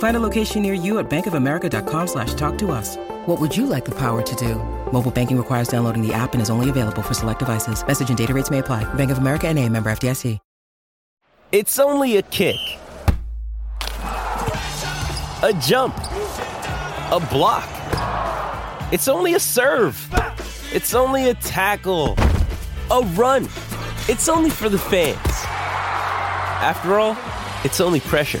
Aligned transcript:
Find 0.00 0.16
a 0.16 0.20
location 0.20 0.62
near 0.62 0.72
you 0.72 0.98
at 0.98 1.10
bankofamerica.com 1.10 2.06
slash 2.06 2.32
talk 2.32 2.56
to 2.58 2.70
us. 2.72 2.96
What 3.26 3.38
would 3.38 3.54
you 3.54 3.66
like 3.66 3.84
the 3.84 3.94
power 3.94 4.22
to 4.22 4.34
do? 4.36 4.54
Mobile 4.92 5.10
banking 5.10 5.36
requires 5.36 5.68
downloading 5.68 6.00
the 6.00 6.12
app 6.14 6.32
and 6.32 6.40
is 6.40 6.48
only 6.48 6.70
available 6.70 7.02
for 7.02 7.12
select 7.14 7.38
devices. 7.38 7.86
Message 7.86 8.08
and 8.08 8.18
data 8.18 8.32
rates 8.34 8.50
may 8.50 8.58
apply. 8.58 8.82
Bank 8.94 9.10
of 9.10 9.18
America 9.18 9.46
and 9.46 9.58
a 9.58 9.68
member 9.68 9.90
FDIC. 9.90 10.38
It's 11.52 11.78
only 11.80 12.16
a 12.16 12.22
kick. 12.22 12.56
A 15.42 15.52
jump. 15.60 15.96
A 15.96 17.18
block. 17.30 17.68
It's 18.92 19.08
only 19.08 19.34
a 19.34 19.40
serve. 19.40 19.98
It's 20.72 20.94
only 20.94 21.28
a 21.28 21.34
tackle. 21.34 22.14
A 22.90 23.02
run. 23.16 23.48
It's 24.08 24.28
only 24.28 24.50
for 24.50 24.68
the 24.68 24.78
fans. 24.78 25.18
After 26.62 27.00
all, 27.00 27.18
it's 27.64 27.80
only 27.80 27.98
pressure. 27.98 28.40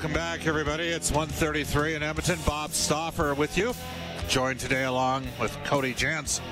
Welcome 0.00 0.14
back, 0.14 0.46
everybody. 0.46 0.88
It's 0.88 1.10
1:33 1.10 1.94
in 1.94 2.02
Edmonton. 2.02 2.38
Bob 2.46 2.72
Stauffer 2.72 3.34
with 3.34 3.58
you. 3.58 3.74
Joined 4.30 4.58
today 4.58 4.84
along 4.84 5.26
with 5.38 5.54
Cody 5.64 5.92
Jansen. 5.92 6.42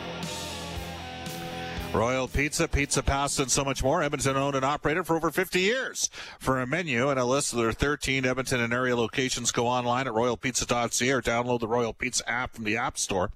Royal 1.95 2.29
Pizza, 2.29 2.69
Pizza 2.69 3.03
Pasta, 3.03 3.41
and 3.41 3.51
so 3.51 3.65
much 3.65 3.83
more. 3.83 4.03
Edmonton 4.03 4.37
owned 4.37 4.55
and 4.55 4.67
operated 4.67 5.07
for 5.07 5.17
over 5.17 5.31
50 5.31 5.61
years. 5.61 6.11
For 6.39 6.61
a 6.61 6.67
menu 6.67 7.09
and 7.09 7.19
a 7.19 7.25
list 7.25 7.55
of 7.55 7.59
their 7.59 7.73
13 7.73 8.27
Edmonton 8.27 8.61
and 8.61 8.75
area 8.75 8.95
locations, 8.95 9.51
go 9.51 9.67
online 9.67 10.07
at 10.07 10.13
royalpizza.ca 10.13 11.11
or 11.11 11.23
download 11.23 11.61
the 11.61 11.69
Royal 11.69 11.95
Pizza 11.95 12.29
app 12.29 12.55
from 12.55 12.65
the 12.65 12.77
App 12.77 12.99
Store. 12.99 13.31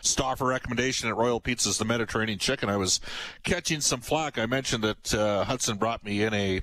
Stauffer 0.00 0.46
recommendation 0.46 1.08
at 1.08 1.16
Royal 1.16 1.40
Pizza's 1.40 1.78
the 1.78 1.84
Mediterranean 1.84 2.38
chicken. 2.38 2.68
I 2.68 2.76
was 2.76 3.00
catching 3.42 3.80
some 3.80 4.00
flack. 4.00 4.38
I 4.38 4.46
mentioned 4.46 4.84
that 4.84 5.12
uh, 5.12 5.42
Hudson 5.42 5.76
brought 5.76 6.04
me 6.04 6.22
in 6.22 6.32
a 6.34 6.62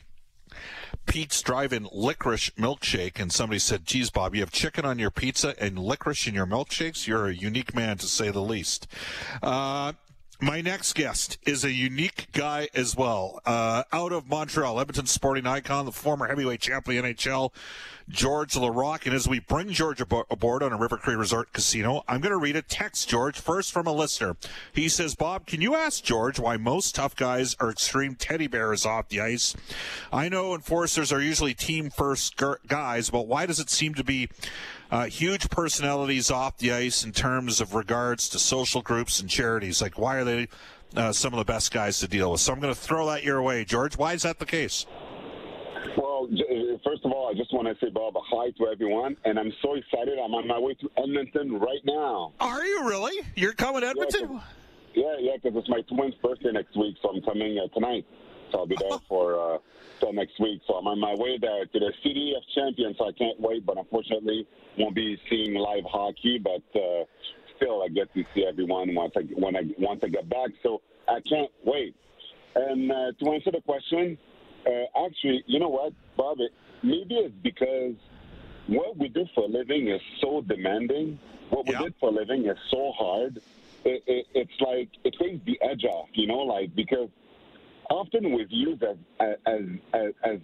Pete's 1.08 1.42
Drive-In 1.42 1.88
licorice 1.92 2.52
milkshake, 2.52 3.20
and 3.20 3.32
somebody 3.32 3.60
said, 3.60 3.86
"Geez, 3.86 4.10
Bob, 4.10 4.36
you 4.36 4.42
have 4.42 4.52
chicken 4.52 4.86
on 4.86 5.00
your 5.00 5.10
pizza 5.10 5.56
and 5.60 5.80
licorice 5.80 6.28
in 6.28 6.36
your 6.36 6.46
milkshakes. 6.46 7.08
You're 7.08 7.28
a 7.28 7.34
unique 7.34 7.74
man, 7.74 7.98
to 7.98 8.06
say 8.06 8.30
the 8.30 8.42
least." 8.42 8.88
Uh, 9.42 9.94
my 10.40 10.62
next 10.62 10.94
guest 10.94 11.40
is 11.46 11.64
a 11.64 11.72
unique 11.72 12.28
guy 12.32 12.70
as 12.76 12.96
well. 12.96 13.42
Uh, 13.46 13.84
out 13.92 14.12
of 14.12 14.28
Montreal, 14.28 14.80
Edmonton 14.80 15.08
sporting 15.08 15.48
icon, 15.48 15.86
the 15.86 15.92
former 15.92 16.28
heavyweight 16.28 16.62
champion 16.62 17.06
NHL, 17.06 17.52
George 18.08 18.54
Laraque. 18.54 19.08
And 19.08 19.16
as 19.16 19.28
we 19.28 19.40
bring 19.40 19.70
George 19.70 20.00
aboard 20.00 20.62
on 20.62 20.72
a 20.72 20.78
River 20.78 20.98
Cree 20.98 21.16
Resort 21.16 21.54
Casino, 21.54 22.04
I'm 22.08 22.22
going 22.22 22.32
to 22.32 22.38
read 22.38 22.56
a 22.56 22.62
text, 22.62 23.10
George, 23.10 23.40
first 23.40 23.72
from 23.72 23.88
a 23.88 23.92
listener. 23.92 24.38
He 24.74 24.90
says, 24.90 25.16
Bob, 25.16 25.48
can 25.48 25.62
you 25.62 25.76
ask 25.76 26.04
George 26.04 26.40
why 26.40 26.56
most 26.58 26.94
tough 26.94 27.16
guys 27.16 27.56
are 27.60 27.72
extreme 27.72 28.14
teddy 28.14 28.48
bears 28.48 28.86
off 28.86 29.10
the 29.10 29.22
ice? 29.22 29.56
I 30.14 30.30
know 30.30 30.54
enforcers 30.54 31.12
are 31.12 31.22
usually 31.22 31.56
team 31.56 31.90
first 31.90 32.36
guys, 32.68 33.10
but 33.10 33.28
why 33.28 33.48
does 33.48 33.60
it 33.60 33.72
seem 33.72 33.96
to 33.96 34.04
be 34.04 34.30
uh, 34.92 35.06
huge 35.06 35.50
personalities 35.50 36.32
off 36.32 36.58
the 36.58 36.72
ice 36.72 37.04
in 37.04 37.12
terms 37.12 37.62
of 37.62 37.76
regards 37.76 38.30
to 38.30 38.40
social 38.40 38.82
groups 38.82 39.20
and 39.20 39.30
charities. 39.30 39.82
Like, 39.82 39.98
why 39.98 40.18
are 40.18 40.24
they 40.24 40.48
uh, 40.96 41.12
some 41.12 41.34
of 41.34 41.40
the 41.40 41.46
best 41.46 41.72
guys 41.72 42.00
to 42.00 42.08
deal 42.08 42.32
with? 42.32 42.42
So 42.42 42.54
I'm 42.54 42.60
going 42.60 42.74
to 42.74 42.80
throw 42.80 43.08
that 43.08 43.24
your 43.24 43.42
way, 43.42 43.66
George. 43.66 43.98
Why 43.98 44.14
is 44.14 44.24
that 44.24 44.40
the 44.40 44.46
case? 44.46 44.86
Well, 45.98 46.28
first 46.84 47.04
of 47.06 47.12
all, 47.12 47.30
I 47.30 47.34
just 47.34 47.54
want 47.54 47.68
to 47.68 47.86
say, 47.86 47.92
Bob, 47.92 48.14
hi 48.18 48.52
to 48.58 48.68
everyone, 48.68 49.18
and 49.26 49.40
I'm 49.40 49.52
so 49.62 49.76
excited. 49.76 50.20
I'm 50.20 50.34
on 50.34 50.48
my 50.48 50.60
way 50.60 50.74
to 50.76 50.90
Edmonton 50.98 51.60
right 51.60 51.84
now. 51.86 52.34
Are 52.40 52.66
you 52.66 52.88
really? 52.88 53.26
You're 53.36 53.54
coming 53.54 53.82
to 53.82 53.88
Edmonton? 53.88 54.42
Yeah, 54.94 55.16
yeah, 55.20 55.34
because 55.42 55.58
it's 55.60 55.70
my 55.70 55.82
twin's 55.82 56.16
birthday 56.24 56.52
next 56.52 56.76
week, 56.76 56.96
so 57.02 57.10
I'm 57.10 57.22
coming 57.22 57.60
uh, 57.60 57.68
tonight. 57.74 58.06
So 58.52 58.60
I'll 58.60 58.66
be 58.66 58.78
there 58.80 58.98
for 59.08 59.56
uh, 59.56 59.58
till 60.00 60.14
next 60.14 60.40
week. 60.40 60.62
So 60.68 60.76
I'm 60.76 60.88
on 60.88 61.00
my 61.00 61.14
way 61.16 61.38
there 61.40 61.66
to 61.66 61.80
the 61.80 61.94
City 62.04 62.34
of 62.36 62.44
Champions. 62.54 62.98
So 62.98 63.08
I 63.08 63.12
can't 63.12 63.40
wait, 63.40 63.66
but 63.66 63.78
unfortunately, 63.78 64.48
won't 64.78 64.96
be 64.96 65.20
seeing 65.30 65.56
live 65.56 65.84
hockey. 65.86 66.40
But 66.40 66.64
uh, 66.80 67.04
still, 67.56 67.84
I 67.84 67.90
get 67.90 68.14
to 68.14 68.24
see 68.34 68.46
everyone 68.46 68.94
once 68.96 69.14
I 69.16 69.22
when 69.36 69.56
I 69.56 69.62
once 69.78 70.02
I 70.04 70.08
get 70.08 70.30
back. 70.30 70.50
So 70.64 70.82
I 71.08 71.20
can't 71.22 71.52
wait. 71.64 71.96
And 72.56 72.92
uh, 72.92 73.12
to 73.20 73.32
answer 73.34 73.52
the 73.52 73.62
question, 73.62 74.18
uh, 74.66 75.06
actually, 75.06 75.44
you 75.46 75.60
know 75.60 75.70
what, 75.70 75.94
Bob? 76.16 76.38
It, 76.40 76.52
maybe 76.82 77.16
it's 77.16 77.36
because 77.44 77.96
what 78.68 78.98
we 78.98 79.08
do 79.08 79.26
for 79.34 79.46
a 79.46 79.48
living 79.48 79.88
is 79.88 80.02
so 80.22 80.42
demanding. 80.42 81.20
What 81.50 81.66
we 81.66 81.76
did 81.76 81.94
for 82.00 82.10
a 82.10 82.12
living 82.12 82.46
is 82.46 82.58
so 82.70 82.92
hard. 82.98 83.38
It, 83.86 84.04
it, 84.06 84.26
it's 84.34 84.60
like 84.60 84.90
it 85.06 85.16
takes 85.18 85.44
the 85.46 85.60
edge 85.62 85.86
off, 85.86 86.10
you 86.14 86.28
know, 86.28 86.40
like 86.40 86.76
because 86.76 87.10
often 87.90 88.24
used 88.50 88.84
as 88.84 88.98
as 89.20 89.36
as 89.94 90.14
as, 90.24 90.40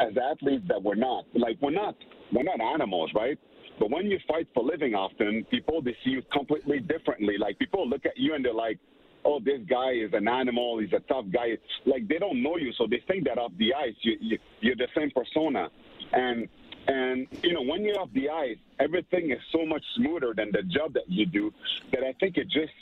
as 0.00 0.12
athletes 0.16 0.64
that 0.68 0.82
we're 0.82 0.94
not. 0.94 1.24
Like 1.34 1.56
we're 1.60 1.70
not 1.70 1.94
we're 2.32 2.42
not 2.42 2.60
animals, 2.60 3.10
right? 3.14 3.38
But 3.78 3.90
when 3.90 4.06
you 4.06 4.18
fight 4.28 4.48
for 4.54 4.62
living, 4.62 4.94
often 4.94 5.44
people 5.50 5.82
they 5.82 5.96
see 6.04 6.10
you 6.10 6.22
completely 6.32 6.80
differently. 6.80 7.36
Like 7.38 7.58
people 7.58 7.88
look 7.88 8.06
at 8.06 8.16
you 8.16 8.34
and 8.34 8.44
they're 8.44 8.54
like, 8.54 8.78
"Oh, 9.24 9.40
this 9.40 9.60
guy 9.68 9.92
is 9.92 10.12
an 10.12 10.28
animal. 10.28 10.78
He's 10.78 10.92
a 10.92 11.00
tough 11.00 11.26
guy." 11.32 11.58
Like 11.86 12.08
they 12.08 12.18
don't 12.18 12.42
know 12.42 12.56
you, 12.56 12.72
so 12.78 12.86
they 12.88 13.02
think 13.08 13.24
that 13.24 13.38
off 13.38 13.52
the 13.58 13.74
ice 13.74 13.94
you, 14.02 14.16
you 14.20 14.38
you're 14.60 14.76
the 14.76 14.88
same 14.96 15.10
persona. 15.10 15.68
And 16.12 16.48
and 16.86 17.26
you 17.42 17.52
know 17.52 17.62
when 17.62 17.84
you're 17.84 17.98
off 17.98 18.10
the 18.14 18.28
ice, 18.28 18.58
everything 18.78 19.30
is 19.30 19.40
so 19.52 19.64
much 19.66 19.82
smoother 19.96 20.34
than 20.36 20.50
the 20.52 20.62
job 20.62 20.92
that 20.94 21.08
you 21.08 21.26
do. 21.26 21.52
That 21.92 22.04
I 22.04 22.12
think 22.20 22.36
it 22.36 22.48
just 22.48 22.72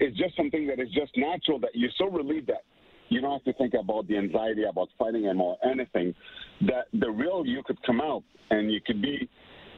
it's 0.00 0.16
just 0.16 0.36
something 0.36 0.66
that 0.66 0.80
is 0.80 0.90
just 0.90 1.16
natural 1.16 1.60
that 1.60 1.70
you're 1.74 1.92
so 1.96 2.06
relieved 2.06 2.48
that 2.48 2.64
you 3.08 3.20
don't 3.20 3.32
have 3.32 3.44
to 3.44 3.52
think 3.54 3.74
about 3.74 4.08
the 4.08 4.16
anxiety 4.16 4.64
about 4.64 4.88
fighting 4.98 5.24
him 5.24 5.40
or 5.40 5.56
anything. 5.64 6.14
That 6.62 6.86
the 6.92 7.10
real 7.10 7.44
you 7.46 7.62
could 7.64 7.82
come 7.84 8.00
out 8.00 8.24
and 8.50 8.72
you 8.72 8.80
could 8.84 9.02
be, 9.02 9.28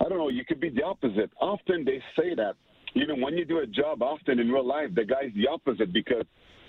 I 0.00 0.08
don't 0.08 0.18
know, 0.18 0.28
you 0.28 0.44
could 0.44 0.60
be 0.60 0.70
the 0.70 0.82
opposite. 0.82 1.30
Often 1.40 1.84
they 1.84 2.02
say 2.18 2.34
that, 2.34 2.54
you 2.94 3.06
know, 3.06 3.16
when 3.16 3.36
you 3.36 3.44
do 3.44 3.58
a 3.58 3.66
job, 3.66 4.02
often 4.02 4.38
in 4.38 4.50
real 4.50 4.66
life, 4.66 4.94
the 4.94 5.04
guy's 5.04 5.32
the 5.34 5.48
opposite 5.48 5.92
because 5.92 6.24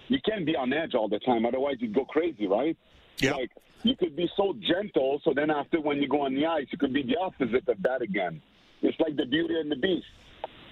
you 0.07 0.19
can't 0.27 0.45
be 0.45 0.55
on 0.55 0.73
edge 0.73 0.93
all 0.95 1.07
the 1.07 1.19
time. 1.19 1.45
Otherwise, 1.45 1.75
you'd 1.79 1.93
go 1.93 2.05
crazy, 2.05 2.47
right? 2.47 2.77
Yeah. 3.19 3.33
Like, 3.33 3.51
you 3.83 3.95
could 3.95 4.15
be 4.15 4.29
so 4.35 4.53
gentle, 4.67 5.21
so 5.23 5.33
then 5.35 5.51
after 5.51 5.79
when 5.79 6.01
you 6.01 6.07
go 6.07 6.21
on 6.21 6.33
the 6.33 6.45
ice, 6.45 6.65
you 6.71 6.77
could 6.77 6.93
be 6.93 7.03
the 7.03 7.17
opposite 7.17 7.67
of 7.67 7.81
that 7.83 8.01
again. 8.01 8.41
It's 8.81 8.99
like 8.99 9.15
the 9.15 9.25
beauty 9.25 9.59
and 9.59 9.71
the 9.71 9.75
beast. 9.75 10.05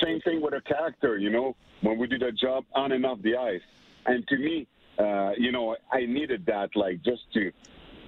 Same 0.03 0.19
thing 0.21 0.41
with 0.41 0.53
a 0.53 0.61
character, 0.61 1.17
you 1.17 1.29
know, 1.29 1.55
when 1.81 1.97
we 1.97 2.07
do 2.07 2.17
the 2.17 2.31
job 2.31 2.65
on 2.73 2.91
and 2.91 3.05
off 3.05 3.21
the 3.21 3.35
ice. 3.37 3.61
And 4.05 4.27
to 4.27 4.37
me, 4.37 4.67
uh, 4.97 5.31
you 5.37 5.51
know, 5.51 5.75
I 5.91 6.05
needed 6.05 6.45
that, 6.47 6.69
like, 6.75 7.01
just 7.03 7.21
to 7.33 7.51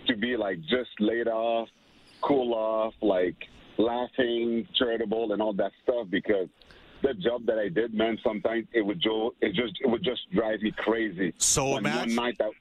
to 0.08 0.16
be 0.16 0.38
like 0.38 0.60
just 0.62 0.90
laid 1.00 1.28
off, 1.28 1.68
cool 2.22 2.54
off, 2.54 2.94
like 3.02 3.36
laughing, 3.78 4.68
charitable, 4.76 5.34
and 5.34 5.42
all 5.42 5.54
that 5.54 5.72
stuff 5.84 6.08
because 6.10 6.48
the 7.04 7.14
job 7.14 7.46
that 7.46 7.60
I 7.60 7.70
did, 7.70 7.94
man, 7.94 8.18
sometimes 8.24 8.68
it 8.74 8.82
would 8.82 9.02
jo- 9.02 9.36
it 9.42 9.54
just 9.54 9.74
it 9.82 9.90
would 9.90 10.04
just 10.04 10.22
drive 10.34 10.62
me 10.62 10.72
crazy. 10.78 11.34
So 11.38 11.78
imagine. 11.78 12.16
One 12.16 12.26
night 12.26 12.38
that, 12.40 12.52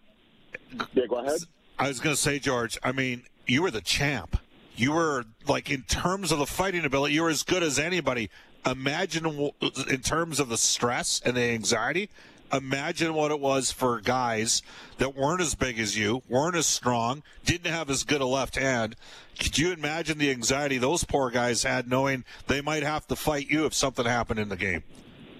yeah, 0.93 1.05
go 1.09 1.17
ahead. 1.17 1.41
I 1.79 1.89
was 1.89 2.01
going 2.01 2.15
to 2.15 2.21
say, 2.21 2.39
George. 2.39 2.79
I 2.83 2.93
mean, 2.93 3.23
you 3.47 3.63
were 3.63 3.71
the 3.71 3.81
champ. 3.81 4.39
You 4.75 4.93
were 4.93 5.25
like 5.49 5.71
in 5.71 5.83
terms 5.83 6.33
of 6.33 6.39
the 6.39 6.47
fighting 6.47 6.85
ability, 6.85 7.15
you 7.15 7.23
were 7.23 7.31
as 7.31 7.43
good 7.43 7.63
as 7.63 7.79
anybody. 7.79 8.31
Imagine 8.67 9.53
in 9.89 10.01
terms 10.01 10.41
of 10.41 10.49
the 10.49 10.59
stress 10.59 11.23
and 11.25 11.37
the 11.37 11.43
anxiety 11.43 12.11
imagine 12.53 13.15
what 13.15 13.31
it 13.31 13.41
was 13.41 13.73
for 13.73 14.01
guys 14.01 14.63
that 14.99 15.15
weren't 15.15 15.41
as 15.41 15.55
big 15.55 15.79
as 15.79 15.97
you, 15.97 16.23
weren't 16.29 16.57
as 16.57 16.67
strong, 16.67 17.23
didn't 17.45 17.71
have 17.71 17.91
as 17.91 18.05
good 18.05 18.21
a 18.21 18.27
left 18.27 18.57
hand. 18.57 18.97
Could 19.39 19.59
you 19.59 19.73
imagine 19.73 20.19
the 20.19 20.31
anxiety 20.31 20.79
those 20.79 21.05
poor 21.05 21.31
guys 21.31 21.63
had 21.63 21.89
knowing 21.89 22.25
they 22.47 22.61
might 22.61 22.83
have 22.83 23.07
to 23.09 23.17
fight 23.17 23.49
you 23.49 23.67
if 23.67 23.75
something 23.75 24.07
happened 24.07 24.41
in 24.41 24.49
the 24.49 24.57
game? 24.57 24.83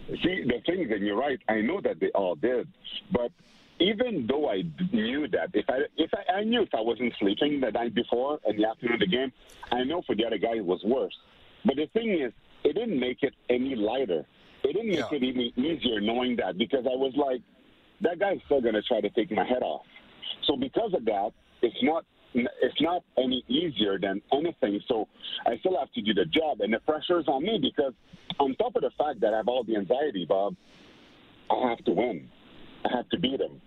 See, 0.09 0.45
the 0.45 0.61
thing 0.65 0.83
is, 0.83 0.91
and 0.91 1.05
you're 1.05 1.17
right, 1.17 1.41
I 1.49 1.61
know 1.63 1.81
that 1.81 1.99
they 1.99 2.11
all 2.11 2.37
did, 2.37 2.69
but 3.11 3.33
even 3.79 4.27
though 4.27 4.49
I 4.49 4.63
knew 4.93 5.29
that, 5.29 5.51
if 5.53 5.69
I 5.69 5.81
if 5.97 6.11
I, 6.15 6.39
I 6.39 6.45
knew 6.45 6.63
if 6.63 6.75
I 6.75 6.81
wasn't 6.81 7.13
sleeping 7.19 7.61
the 7.61 7.71
night 7.71 7.95
before 7.95 8.39
and 8.47 8.59
the 8.59 8.67
afternoon 8.67 8.95
of 8.95 9.01
the 9.01 9.07
game, 9.07 9.33
I 9.71 9.85
know 9.85 10.03
for 10.07 10.15
the 10.15 10.25
other 10.25 10.39
guy 10.39 10.57
it 10.57 10.65
was 10.65 10.83
worse. 10.85 11.15
But 11.65 11.77
the 11.77 11.87
thing 11.87 12.21
is, 12.21 12.33
it 12.65 12.75
didn't 12.75 12.99
make 12.99 13.23
it 13.23 13.35
any 13.51 13.75
lighter. 13.75 14.25
It 14.67 14.73
didn't 14.73 14.89
make 14.89 14.99
yeah. 14.99 15.09
it 15.13 15.23
any 15.23 15.53
easier 15.57 16.01
knowing 16.01 16.37
that 16.37 16.59
because 16.59 16.87
I 16.87 16.97
was 16.97 17.15
like, 17.17 17.41
that 18.01 18.19
guy's 18.19 18.39
still 18.47 18.61
going 18.61 18.75
to 18.75 18.83
try 18.83 19.01
to 19.01 19.11
take 19.11 19.31
my 19.31 19.45
head 19.45 19.63
off. 19.63 19.87
So 20.47 20.57
because 20.57 20.93
of 20.93 21.05
that, 21.05 21.31
it's 21.63 21.83
not 21.83 22.05
it's 22.35 22.81
not 22.83 23.03
any 23.17 23.43
easier 23.49 23.99
than 23.99 24.21
anything. 24.33 24.81
So 24.89 25.09
I 25.47 25.57
still 25.59 25.79
have 25.79 25.91
to 25.93 26.03
do 26.03 26.13
the 26.13 26.27
job, 26.27 26.61
and 26.61 26.75
the 26.75 26.81
pressure 26.81 27.19
is 27.19 27.29
on 27.29 27.43
me 27.43 27.59
because 27.63 27.95
on 28.39 28.55
top 28.57 28.77
of 28.77 28.83
the 28.83 28.91
fact 28.99 29.21
that 29.21 29.33
I 29.33 29.39
have 29.39 29.49
all 29.49 29.65
the 29.65 29.77
anxiety, 29.77 30.27
Bob, 30.29 30.55
I 31.51 31.71
have 31.71 31.83
to 31.85 31.93
win. 31.93 32.29
I 32.85 32.97
have 32.97 33.09
to 33.11 33.19
beat 33.19 33.41
him. 33.41 33.63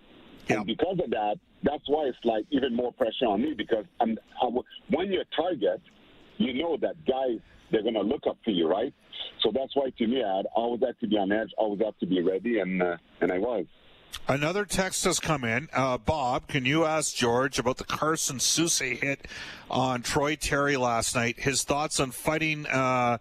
Yeah. 0.48 0.58
And 0.58 0.66
because 0.66 0.98
of 1.02 1.10
that, 1.10 1.36
that's 1.62 1.82
why 1.88 2.04
it's 2.04 2.18
like 2.24 2.44
even 2.50 2.76
more 2.76 2.92
pressure 2.92 3.26
on 3.26 3.42
me 3.42 3.54
because 3.54 3.84
I'm, 4.00 4.18
I, 4.40 4.46
when 4.90 5.12
you're 5.12 5.22
a 5.22 5.36
target, 5.36 5.80
you 6.38 6.54
know 6.54 6.76
that 6.80 7.04
guys 7.06 7.40
they're 7.70 7.82
going 7.82 7.94
to 7.94 8.02
look 8.02 8.26
up 8.28 8.36
to 8.44 8.50
you, 8.50 8.68
right? 8.68 8.92
So 9.42 9.50
that's 9.52 9.74
why 9.74 9.90
to 9.90 10.06
me, 10.06 10.22
I 10.22 10.42
always 10.54 10.80
had 10.80 10.98
to 11.00 11.06
be 11.06 11.16
on 11.16 11.32
edge, 11.32 11.50
always 11.56 11.80
have 11.84 11.98
to 11.98 12.06
be 12.06 12.22
ready, 12.22 12.60
and 12.60 12.82
uh, 12.82 12.96
and 13.20 13.32
I 13.32 13.38
was. 13.38 13.66
Another 14.28 14.64
text 14.64 15.04
has 15.04 15.20
come 15.20 15.44
in. 15.44 15.68
Uh, 15.72 15.98
Bob, 15.98 16.48
can 16.48 16.64
you 16.64 16.84
ask 16.84 17.14
George 17.14 17.58
about 17.58 17.76
the 17.76 17.84
Carson 17.84 18.38
Soucy 18.38 19.00
hit 19.00 19.26
on 19.70 20.02
Troy 20.02 20.36
Terry 20.36 20.76
last 20.76 21.14
night? 21.14 21.38
His 21.38 21.62
thoughts 21.62 22.00
on 22.00 22.10
fighting. 22.10 22.66
Uh, 22.66 23.18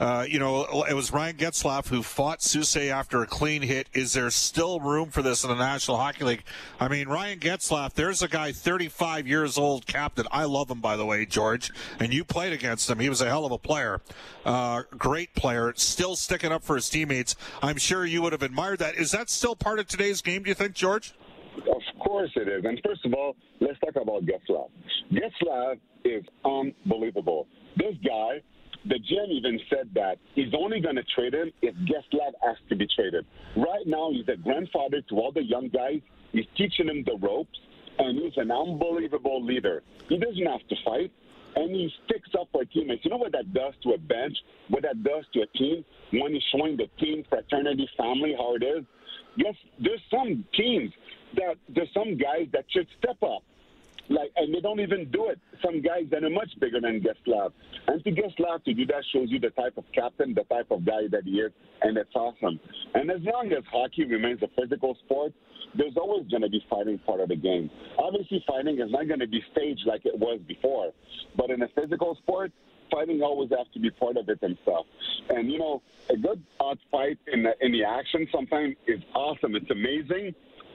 uh, 0.00 0.26
you 0.28 0.38
know, 0.38 0.84
it 0.84 0.94
was 0.94 1.12
Ryan 1.12 1.36
Getzlaf 1.36 1.88
who 1.88 2.02
fought 2.02 2.40
Soucy 2.40 2.90
after 2.90 3.22
a 3.22 3.26
clean 3.26 3.62
hit. 3.62 3.88
Is 3.92 4.12
there 4.12 4.30
still 4.30 4.80
room 4.80 5.10
for 5.10 5.22
this 5.22 5.44
in 5.44 5.50
the 5.50 5.56
National 5.56 5.96
Hockey 5.96 6.24
League? 6.24 6.44
I 6.80 6.88
mean, 6.88 7.08
Ryan 7.08 7.38
Getzlaf, 7.38 7.94
there's 7.94 8.22
a 8.22 8.28
guy, 8.28 8.52
35 8.52 9.28
years 9.28 9.56
old, 9.56 9.86
captain. 9.86 10.26
I 10.32 10.44
love 10.44 10.70
him, 10.70 10.80
by 10.80 10.96
the 10.96 11.06
way, 11.06 11.26
George. 11.26 11.70
And 12.00 12.12
you 12.12 12.24
played 12.24 12.52
against 12.52 12.90
him. 12.90 12.98
He 12.98 13.08
was 13.08 13.20
a 13.20 13.26
hell 13.26 13.44
of 13.44 13.52
a 13.52 13.58
player. 13.58 14.00
Uh, 14.44 14.82
great 14.98 15.34
player, 15.34 15.72
still 15.76 16.16
sticking 16.16 16.50
up 16.50 16.64
for 16.64 16.76
his 16.76 16.88
teammates. 16.88 17.36
I'm 17.62 17.76
sure 17.76 18.04
you 18.04 18.20
would 18.22 18.32
have 18.32 18.42
admired 18.42 18.80
that. 18.80 18.96
Is 18.96 19.12
that 19.12 19.30
still 19.30 19.54
part 19.54 19.78
of 19.78 19.86
today's 19.86 20.20
game, 20.20 20.42
do 20.42 20.48
you 20.48 20.54
think, 20.54 20.74
George? 20.74 21.14
Of 21.56 22.00
course 22.00 22.30
it 22.34 22.48
is. 22.48 22.64
And 22.64 22.80
first 22.84 23.04
of 23.04 23.14
all, 23.14 23.36
let's 23.60 23.78
talk 23.78 23.94
about 23.94 24.24
Getzlaf. 24.24 24.70
Getzlaf 25.12 25.78
is 26.04 26.24
unbelievable. 26.44 27.46
This 27.76 27.94
guy 28.04 28.40
the 28.86 28.96
GM 28.96 29.28
even 29.30 29.60
said 29.70 29.90
that 29.94 30.18
he's 30.34 30.52
only 30.54 30.80
going 30.80 30.96
to 30.96 31.04
trade 31.04 31.34
him 31.34 31.50
if 31.62 31.74
Getzlaf 31.74 32.32
has 32.42 32.56
to 32.68 32.76
be 32.76 32.86
traded. 32.86 33.24
Right 33.56 33.86
now, 33.86 34.10
he's 34.12 34.28
a 34.28 34.36
grandfather 34.36 35.00
to 35.08 35.14
all 35.16 35.32
the 35.32 35.42
young 35.42 35.68
guys. 35.68 36.00
He's 36.32 36.46
teaching 36.56 36.86
them 36.86 37.04
the 37.04 37.16
ropes, 37.16 37.58
and 37.98 38.18
he's 38.18 38.36
an 38.36 38.50
unbelievable 38.50 39.42
leader. 39.42 39.82
He 40.08 40.18
doesn't 40.18 40.46
have 40.46 40.66
to 40.68 40.76
fight, 40.84 41.12
and 41.56 41.70
he 41.70 41.92
sticks 42.04 42.30
up 42.38 42.48
for 42.52 42.64
teammates. 42.64 43.04
You 43.04 43.10
know 43.10 43.16
what 43.16 43.32
that 43.32 43.52
does 43.54 43.74
to 43.84 43.92
a 43.92 43.98
bench? 43.98 44.36
What 44.68 44.82
that 44.82 45.02
does 45.02 45.24
to 45.32 45.42
a 45.42 45.46
team 45.58 45.84
when 46.12 46.34
he's 46.34 46.42
showing 46.54 46.76
the 46.76 46.88
team 46.98 47.24
fraternity, 47.28 47.88
family, 47.96 48.34
how 48.36 48.56
it 48.56 48.62
is? 48.62 48.84
Yes, 49.36 49.54
there's 49.78 50.02
some 50.10 50.44
teams 50.54 50.92
that 51.36 51.56
there's 51.68 51.92
some 51.94 52.16
guys 52.16 52.48
that 52.52 52.64
should 52.70 52.86
step 52.98 53.16
up 53.22 53.42
like, 54.08 54.30
and 54.36 54.54
they 54.54 54.60
don't 54.60 54.80
even 54.80 55.10
do 55.10 55.28
it. 55.28 55.40
Some 55.64 55.80
guys 55.80 56.04
that 56.10 56.24
are 56.24 56.30
much 56.30 56.50
bigger 56.60 56.80
than 56.80 57.00
Getzlaf. 57.00 57.52
And 57.88 58.02
to 58.04 58.10
Getzlaf 58.10 58.64
to 58.64 58.74
do 58.74 58.86
that 58.86 59.04
shows 59.12 59.28
you 59.30 59.40
the 59.40 59.50
type 59.50 59.74
of 59.76 59.84
captain, 59.94 60.34
the 60.34 60.44
type 60.44 60.70
of 60.70 60.84
guy 60.84 61.08
that 61.10 61.24
he 61.24 61.40
is, 61.40 61.52
and 61.82 61.96
it's 61.96 62.14
awesome. 62.14 62.60
And 62.94 63.10
as 63.10 63.20
long 63.22 63.52
as 63.52 63.64
hockey 63.70 64.04
remains 64.04 64.40
a 64.42 64.48
physical 64.60 64.96
sport, 65.04 65.32
there's 65.76 65.96
always 65.96 66.28
going 66.28 66.42
to 66.42 66.48
be 66.48 66.64
fighting 66.70 66.98
part 66.98 67.20
of 67.20 67.28
the 67.28 67.36
game. 67.36 67.70
Obviously, 67.98 68.44
fighting 68.46 68.78
is 68.78 68.90
not 68.90 69.08
going 69.08 69.20
to 69.20 69.26
be 69.26 69.42
staged 69.52 69.82
like 69.86 70.04
it 70.04 70.18
was 70.18 70.40
before, 70.46 70.92
but 71.36 71.50
in 71.50 71.62
a 71.62 71.68
physical 71.68 72.16
sport, 72.22 72.52
fighting 72.90 73.22
always 73.22 73.50
has 73.50 73.66
to 73.72 73.80
be 73.80 73.90
part 73.90 74.16
of 74.16 74.28
it 74.28 74.38
stuff. 74.62 74.86
And 75.30 75.50
you 75.50 75.58
know, 75.58 75.82
a 76.10 76.16
good 76.16 76.42
odd 76.60 76.78
fight 76.90 77.18
in 77.32 77.42
the 77.42 77.52
in 77.60 77.72
the 77.72 77.84
action 77.84 78.28
sometimes 78.32 78.76
is 78.86 79.00
awesome. 79.14 79.56
It's 79.56 79.70
amazing 79.70 80.34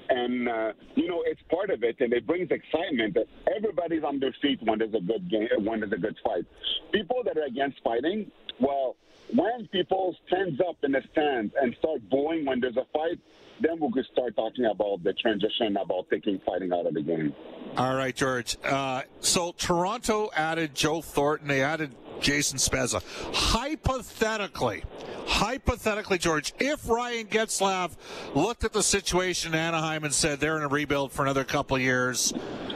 and 0.10 0.50
uh, 0.50 0.74
you 0.96 1.08
know 1.08 1.24
it's 1.26 1.42
part 1.50 1.70
of 1.70 1.84
it, 1.84 1.98
and 2.00 2.14
it 2.14 2.26
brings 2.26 2.50
excitement 2.52 3.14
that 3.14 3.28
everybody's 3.56 4.04
on 4.04 4.20
their 4.20 4.36
feet 4.42 4.60
when 4.64 4.80
there's 4.80 4.94
a 4.94 5.02
good 5.02 5.30
game, 5.30 5.48
when 5.64 5.80
there's 5.80 5.94
a 5.94 5.98
good 5.98 6.18
fight. 6.24 6.46
People 6.92 7.22
that 7.26 7.38
are 7.38 7.46
against 7.46 7.82
fighting, 7.84 8.32
well, 8.60 8.96
when 9.36 9.68
people 9.68 10.16
stands 10.28 10.60
up 10.68 10.78
in 10.84 10.92
the 10.92 11.02
stands 11.12 11.54
and 11.62 11.76
start 11.80 12.02
booing 12.10 12.46
when 12.46 12.60
there's 12.60 12.78
a 12.78 12.86
fight, 12.92 13.20
then 13.62 13.80
we 13.80 13.92
could 13.92 14.06
start 14.12 14.36
talking 14.36 14.66
about 14.66 15.04
the 15.04 15.14
transition 15.14 15.78
about 15.78 16.10
taking 16.10 16.40
fighting 16.46 16.72
out 16.74 16.88
of 16.88 16.94
the 16.94 17.02
game. 17.02 17.34
All 17.78 17.96
right, 17.96 18.16
George. 18.16 18.58
Uh, 18.64 19.04
so 19.20 19.54
Toronto 19.58 20.30
added 20.36 20.74
Joe 20.74 21.02
Thornton. 21.02 21.48
They 21.48 21.62
added 21.62 21.96
Jason 22.20 22.58
Spezza. 22.58 23.02
Hypothetically, 23.34 24.84
hypothetically, 25.26 26.18
George, 26.18 26.54
if 26.60 26.88
Ryan 26.88 27.28
Getzlaf 27.28 27.92
looked 28.36 28.64
at 28.64 28.74
the 28.74 28.84
situation 28.84 29.54
in 29.54 29.60
Anaheim 29.60 30.04
and 30.04 30.14
said 30.14 30.40
they're 30.40 30.58
in 30.58 30.64
a 30.64 30.68
rebuild 30.68 31.12
for 31.12 31.24
another 31.24 31.44
couple 31.44 31.78
years, 31.78 32.34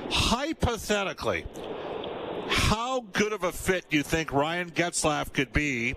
hypothetically, 0.09 1.45
how 2.49 3.01
good 3.13 3.33
of 3.33 3.43
a 3.43 3.51
fit 3.51 3.89
do 3.89 3.97
you 3.97 4.03
think 4.03 4.31
Ryan 4.31 4.69
Getzlaf 4.69 5.33
could 5.33 5.51
be 5.53 5.95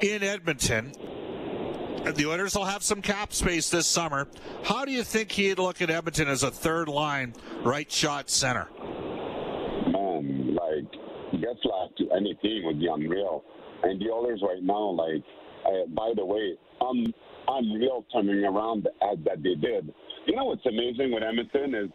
in 0.00 0.22
Edmonton? 0.22 0.92
The 2.04 2.26
Oilers 2.26 2.54
will 2.54 2.66
have 2.66 2.82
some 2.82 3.00
cap 3.00 3.32
space 3.32 3.70
this 3.70 3.86
summer. 3.86 4.28
How 4.62 4.84
do 4.84 4.92
you 4.92 5.02
think 5.02 5.32
he'd 5.32 5.58
look 5.58 5.80
at 5.80 5.88
Edmonton 5.88 6.28
as 6.28 6.42
a 6.42 6.50
third 6.50 6.88
line 6.88 7.34
right 7.62 7.90
shot 7.90 8.28
center? 8.28 8.68
Getzlaf 11.54 11.96
to 11.96 12.10
anything 12.12 12.62
would 12.64 12.80
be 12.80 12.86
unreal. 12.86 13.44
And 13.82 14.00
the 14.00 14.12
others 14.12 14.42
right 14.42 14.62
now, 14.62 14.90
like, 14.90 15.22
uh, 15.66 15.86
by 15.94 16.12
the 16.16 16.24
way, 16.24 16.56
um, 16.80 17.04
unreal 17.48 18.04
turning 18.12 18.44
around 18.44 18.84
that, 18.84 19.24
that 19.24 19.42
they 19.42 19.54
did. 19.54 19.92
You 20.26 20.36
know 20.36 20.44
what's 20.44 20.64
amazing 20.66 21.12
with 21.12 21.22
Edmonton 21.22 21.74
is 21.74 21.90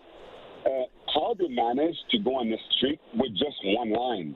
uh, 0.65 0.85
how 1.13 1.35
they 1.38 1.47
managed 1.47 2.03
to 2.11 2.19
go 2.19 2.35
on 2.35 2.50
the 2.50 2.57
streak 2.77 3.00
with 3.15 3.31
just 3.31 3.57
one 3.63 3.91
line. 3.91 4.35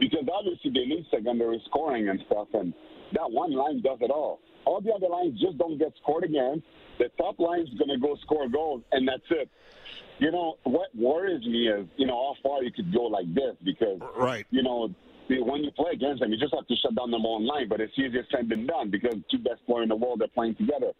Because 0.00 0.24
obviously 0.32 0.70
they 0.70 0.86
need 0.86 1.06
secondary 1.10 1.62
scoring 1.66 2.08
and 2.08 2.20
stuff, 2.26 2.48
and 2.54 2.72
that 3.12 3.30
one 3.30 3.52
line 3.52 3.82
does 3.82 3.98
it 4.00 4.10
all. 4.10 4.40
All 4.64 4.80
the 4.80 4.92
other 4.92 5.08
lines 5.08 5.40
just 5.40 5.58
don't 5.58 5.78
get 5.78 5.92
scored 6.02 6.24
again. 6.24 6.62
The 6.98 7.08
top 7.18 7.38
line's 7.38 7.68
going 7.78 7.90
to 7.90 7.98
go 7.98 8.16
score 8.22 8.48
goals, 8.48 8.82
and 8.92 9.06
that's 9.08 9.26
it. 9.30 9.48
You 10.22 10.30
know, 10.30 10.54
what 10.62 10.94
worries 10.94 11.44
me 11.44 11.66
is, 11.66 11.84
you 11.96 12.06
know, 12.06 12.14
how 12.14 12.48
far 12.48 12.62
you 12.62 12.70
could 12.70 12.94
go 12.94 13.10
like 13.10 13.26
this 13.34 13.56
because, 13.64 13.98
right. 14.16 14.46
you 14.50 14.62
know, 14.62 14.88
when 15.28 15.64
you 15.64 15.72
play 15.72 15.90
against 15.94 16.20
them, 16.20 16.30
you 16.30 16.38
just 16.38 16.54
have 16.54 16.64
to 16.68 16.76
shut 16.76 16.94
down 16.94 17.10
them 17.10 17.26
online. 17.26 17.68
But 17.68 17.80
it's 17.80 17.92
easier 17.98 18.22
said 18.30 18.48
than 18.48 18.68
done 18.68 18.88
because 18.88 19.16
two 19.32 19.38
best 19.38 19.66
players 19.66 19.82
in 19.82 19.88
the 19.88 19.96
world 19.96 20.22
are 20.22 20.28
playing 20.28 20.54
together. 20.54 20.92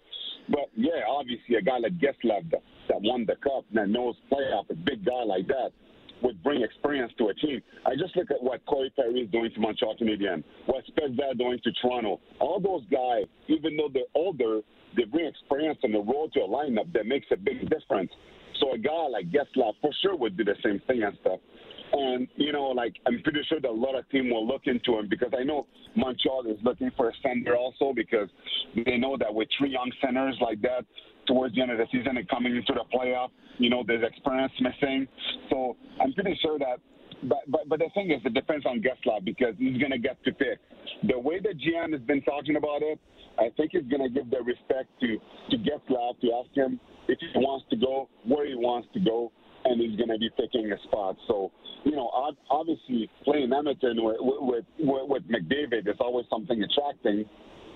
But 0.48 0.74
yeah, 0.74 1.06
obviously 1.08 1.54
a 1.54 1.62
guy 1.62 1.78
like 1.78 2.02
Getzlaf 2.02 2.50
that, 2.50 2.66
that 2.88 3.00
won 3.00 3.24
the 3.24 3.36
cup 3.36 3.64
that 3.74 3.88
knows 3.88 4.16
playoff, 4.26 4.68
a 4.70 4.74
big 4.74 5.06
guy 5.06 5.22
like 5.22 5.46
that 5.46 5.70
would 6.24 6.42
bring 6.42 6.62
experience 6.62 7.12
to 7.18 7.28
a 7.28 7.34
team. 7.34 7.62
I 7.86 7.94
just 7.94 8.16
look 8.16 8.28
at 8.32 8.42
what 8.42 8.66
Corey 8.66 8.92
Perry 8.96 9.20
is 9.20 9.30
doing 9.30 9.52
to 9.54 9.60
Montreal 9.60 9.96
Canadiens, 10.02 10.42
what 10.66 10.82
Spezza 10.86 11.38
doing 11.38 11.60
to 11.62 11.70
Toronto. 11.80 12.18
All 12.40 12.58
those 12.58 12.82
guys, 12.90 13.30
even 13.46 13.76
though 13.76 13.88
they're 13.92 14.02
older, 14.16 14.62
they 14.96 15.04
bring 15.04 15.26
experience 15.26 15.78
on 15.84 15.92
the 15.92 16.00
road 16.00 16.32
to 16.34 16.40
a 16.40 16.48
lineup 16.48 16.92
that 16.92 17.06
makes 17.06 17.26
a 17.30 17.36
big 17.36 17.70
difference. 17.70 18.10
So 18.60 18.72
a 18.74 18.78
guy 18.78 19.06
like 19.10 19.26
Getzlaf 19.30 19.74
for 19.80 19.90
sure 20.02 20.16
would 20.16 20.36
do 20.36 20.44
the 20.44 20.56
same 20.62 20.80
thing 20.86 21.02
and 21.02 21.16
stuff. 21.20 21.40
And, 21.92 22.26
you 22.36 22.52
know, 22.52 22.68
like, 22.68 22.94
I'm 23.06 23.20
pretty 23.22 23.40
sure 23.48 23.60
that 23.60 23.68
a 23.68 23.70
lot 23.70 23.98
of 23.98 24.08
team 24.08 24.30
will 24.30 24.46
look 24.46 24.62
into 24.64 24.98
him 24.98 25.08
because 25.10 25.32
I 25.38 25.42
know 25.42 25.66
Montreal 25.94 26.46
is 26.46 26.56
looking 26.62 26.90
for 26.96 27.10
a 27.10 27.12
center 27.22 27.54
also 27.54 27.92
because 27.94 28.28
they 28.86 28.96
know 28.96 29.16
that 29.18 29.32
with 29.32 29.48
three 29.58 29.70
young 29.70 29.92
centers 30.02 30.36
like 30.40 30.62
that 30.62 30.86
towards 31.26 31.54
the 31.54 31.60
end 31.60 31.70
of 31.70 31.78
the 31.78 31.86
season 31.92 32.16
and 32.16 32.28
coming 32.28 32.56
into 32.56 32.72
the 32.72 32.84
playoff, 32.96 33.28
you 33.58 33.68
know, 33.68 33.84
there's 33.86 34.02
experience 34.02 34.52
missing. 34.60 35.06
So 35.50 35.76
I'm 36.00 36.14
pretty 36.14 36.38
sure 36.40 36.58
that 36.58 36.78
but, 37.28 37.38
but 37.48 37.68
but 37.68 37.78
the 37.78 37.90
thing 37.94 38.10
is, 38.10 38.20
it 38.24 38.34
depends 38.34 38.66
on 38.66 38.82
Getzlaf 38.82 39.24
because 39.24 39.54
he's 39.58 39.78
going 39.78 39.92
to 39.92 39.98
get 39.98 40.22
to 40.24 40.32
pick. 40.32 40.58
The 41.08 41.18
way 41.18 41.40
the 41.40 41.54
GM 41.54 41.92
has 41.92 42.02
been 42.02 42.22
talking 42.22 42.56
about 42.56 42.82
it, 42.82 42.98
I 43.38 43.50
think 43.56 43.72
he's 43.72 43.88
going 43.88 44.02
to 44.02 44.08
give 44.08 44.30
the 44.30 44.42
respect 44.42 44.88
to 45.00 45.18
to 45.50 45.56
Getzlaf 45.56 46.20
to 46.20 46.28
ask 46.42 46.54
him 46.54 46.80
if 47.08 47.18
he 47.20 47.26
wants 47.36 47.66
to 47.70 47.76
go, 47.76 48.08
where 48.24 48.46
he 48.46 48.54
wants 48.54 48.88
to 48.94 49.00
go, 49.00 49.32
and 49.64 49.80
he's 49.80 49.96
going 49.96 50.10
to 50.10 50.18
be 50.18 50.30
picking 50.36 50.70
a 50.72 50.78
spot. 50.84 51.16
So, 51.26 51.50
you 51.84 51.92
know, 51.92 52.10
obviously 52.50 53.10
playing 53.24 53.52
Edmonton 53.52 54.04
with, 54.04 54.16
with, 54.20 54.64
with, 54.78 55.22
McDavid 55.28 55.88
is 55.88 55.96
always 55.98 56.26
something 56.30 56.62
attracting. 56.62 57.24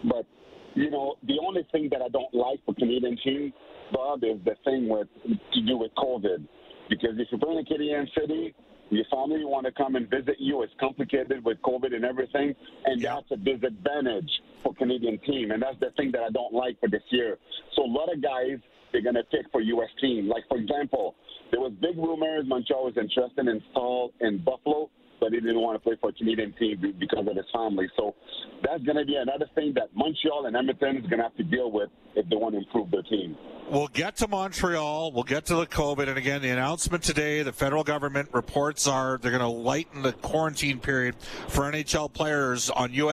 But, 0.05 0.27
you 0.75 0.91
know, 0.91 1.17
the 1.27 1.39
only 1.45 1.67
thing 1.73 1.89
that 1.91 2.03
I 2.03 2.09
don't 2.09 2.33
like 2.33 2.61
for 2.65 2.75
Canadian 2.75 3.19
teams 3.25 3.53
Bob, 3.93 4.25
is 4.25 4.39
the 4.45 4.55
thing 4.65 4.89
with 4.89 5.09
to 5.25 5.63
do 5.63 5.77
with 5.77 5.93
COVID. 5.97 6.47
Because 6.89 7.19
if 7.19 7.29
you're 7.31 7.41
playing 7.41 7.59
in 7.59 7.65
Canadian 7.65 8.09
City, 8.19 8.55
your 8.91 9.05
family 9.07 9.45
want 9.45 9.67
to 9.67 9.73
come 9.73 9.97
and 9.97 10.09
visit 10.09 10.37
you. 10.39 10.63
It's 10.63 10.73
complicated 10.79 11.45
with 11.45 11.61
COVID 11.63 11.95
and 11.95 12.05
everything, 12.05 12.55
and 12.85 13.01
Yeah. 13.01 13.17
that's 13.17 13.31
a 13.33 13.37
disadvantage 13.37 14.31
for 14.63 14.75
Canadian 14.75 15.19
team. 15.19 15.51
And 15.51 15.63
that's 15.63 15.79
the 15.81 15.91
thing 15.93 16.13
that 16.13 16.23
I 16.23 16.31
don't 16.31 16.53
like 16.55 16.79
for 16.81 16.89
this 16.89 17.03
year. 17.11 17.39
So 17.75 17.85
a 17.85 17.93
lot 17.93 18.13
of 18.13 18.21
guys 18.23 18.59
they're 18.93 19.03
gonna 19.03 19.25
pick 19.25 19.51
for 19.51 19.61
U.S. 19.61 19.91
team. 20.01 20.29
Like 20.29 20.47
for 20.49 20.57
example, 20.57 21.17
there 21.51 21.61
was 21.61 21.73
big 21.81 21.97
rumors 21.99 22.47
Montreal 22.47 22.85
was 22.85 22.97
interested 22.97 23.47
in 23.49 23.63
Staal 23.73 24.13
in 24.21 24.39
Buffalo, 24.39 24.89
but 25.21 25.33
he 25.33 25.41
didn't 25.41 25.61
want 25.61 25.77
to 25.77 25.81
play 25.81 25.97
for 26.01 26.11
a 26.11 26.13
Canadian 26.13 26.53
team 26.59 26.95
because 26.99 27.27
of 27.27 27.37
his 27.37 27.47
family. 27.53 27.89
So 27.97 28.15
that's 28.63 28.83
gonna 28.85 29.05
be 29.05 29.17
another 29.17 29.49
thing 29.55 29.73
that 29.75 29.91
Montreal 29.95 30.47
and 30.47 30.57
Edmonton 30.57 30.99
is 30.99 31.07
gonna 31.11 31.25
have 31.25 31.37
to 31.37 31.45
deal 31.45 31.71
with 31.71 31.91
if 32.15 32.29
they 32.29 32.37
want 32.37 32.55
to 32.55 32.59
improve 32.59 32.91
their 32.91 33.03
team. 33.03 33.37
We'll 33.69 33.89
get 33.89 34.17
to 34.19 34.29
Montreal. 34.29 35.11
We'll 35.11 35.25
get 35.25 35.47
to 35.47 35.57
the 35.57 35.67
COVID. 35.67 36.09
And 36.09 36.17
again, 36.17 36.41
the 36.41 36.51
announcement 36.51 37.03
today, 37.03 37.43
the 37.43 37.53
federal 37.53 37.83
government 37.83 38.29
reports 38.33 38.87
are 38.87 39.19
they're 39.19 39.33
going 39.33 39.41
to 39.41 39.49
lighten 39.49 40.03
the 40.03 40.13
quarantine 40.13 40.79
period 40.79 41.17
for 41.49 41.63
NHL 41.63 42.13
players 42.13 42.71
on 42.71 42.93
U.S. 42.93 43.16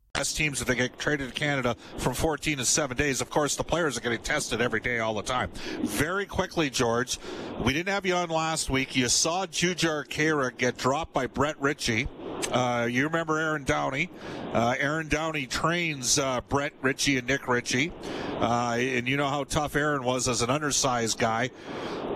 teams 0.29 0.61
if 0.61 0.67
they 0.67 0.75
get 0.75 0.97
traded 0.99 1.29
to 1.29 1.33
Canada 1.33 1.75
from 1.97 2.13
14 2.13 2.57
to 2.57 2.65
7 2.65 2.95
days. 2.95 3.21
Of 3.21 3.29
course, 3.29 3.55
the 3.55 3.63
players 3.63 3.97
are 3.97 4.01
getting 4.01 4.21
tested 4.21 4.61
every 4.61 4.79
day, 4.79 4.99
all 4.99 5.13
the 5.13 5.23
time. 5.23 5.49
Very 5.81 6.25
quickly, 6.25 6.69
George, 6.69 7.17
we 7.63 7.73
didn't 7.73 7.93
have 7.93 8.05
you 8.05 8.15
on 8.15 8.29
last 8.29 8.69
week. 8.69 8.95
You 8.95 9.09
saw 9.09 9.45
Jujhar 9.45 10.05
Khaira 10.07 10.55
get 10.55 10.77
dropped 10.77 11.13
by 11.13 11.27
Brett 11.27 11.59
Ritchie. 11.59 12.07
Uh, 12.49 12.87
you 12.89 13.03
remember 13.05 13.37
Aaron 13.37 13.63
Downey. 13.63 14.09
Uh, 14.53 14.75
Aaron 14.79 15.07
Downey 15.07 15.45
trains 15.45 16.17
uh, 16.17 16.41
Brett 16.49 16.73
Ritchie 16.81 17.17
and 17.17 17.27
Nick 17.27 17.47
Ritchie. 17.47 17.91
Uh, 18.39 18.77
and 18.79 19.07
you 19.07 19.17
know 19.17 19.27
how 19.27 19.43
tough 19.43 19.75
Aaron 19.75 20.03
was 20.03 20.27
as 20.27 20.41
an 20.41 20.49
undersized 20.49 21.19
guy. 21.19 21.51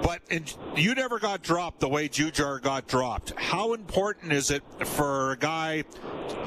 But 0.01 0.21
and 0.29 0.53
you 0.75 0.93
never 0.93 1.19
got 1.19 1.41
dropped 1.41 1.79
the 1.79 1.89
way 1.89 2.09
Jujhar 2.09 2.61
got 2.61 2.87
dropped. 2.87 3.33
How 3.37 3.73
important 3.73 4.33
is 4.33 4.51
it 4.51 4.63
for 4.85 5.31
a 5.31 5.37
guy? 5.37 5.83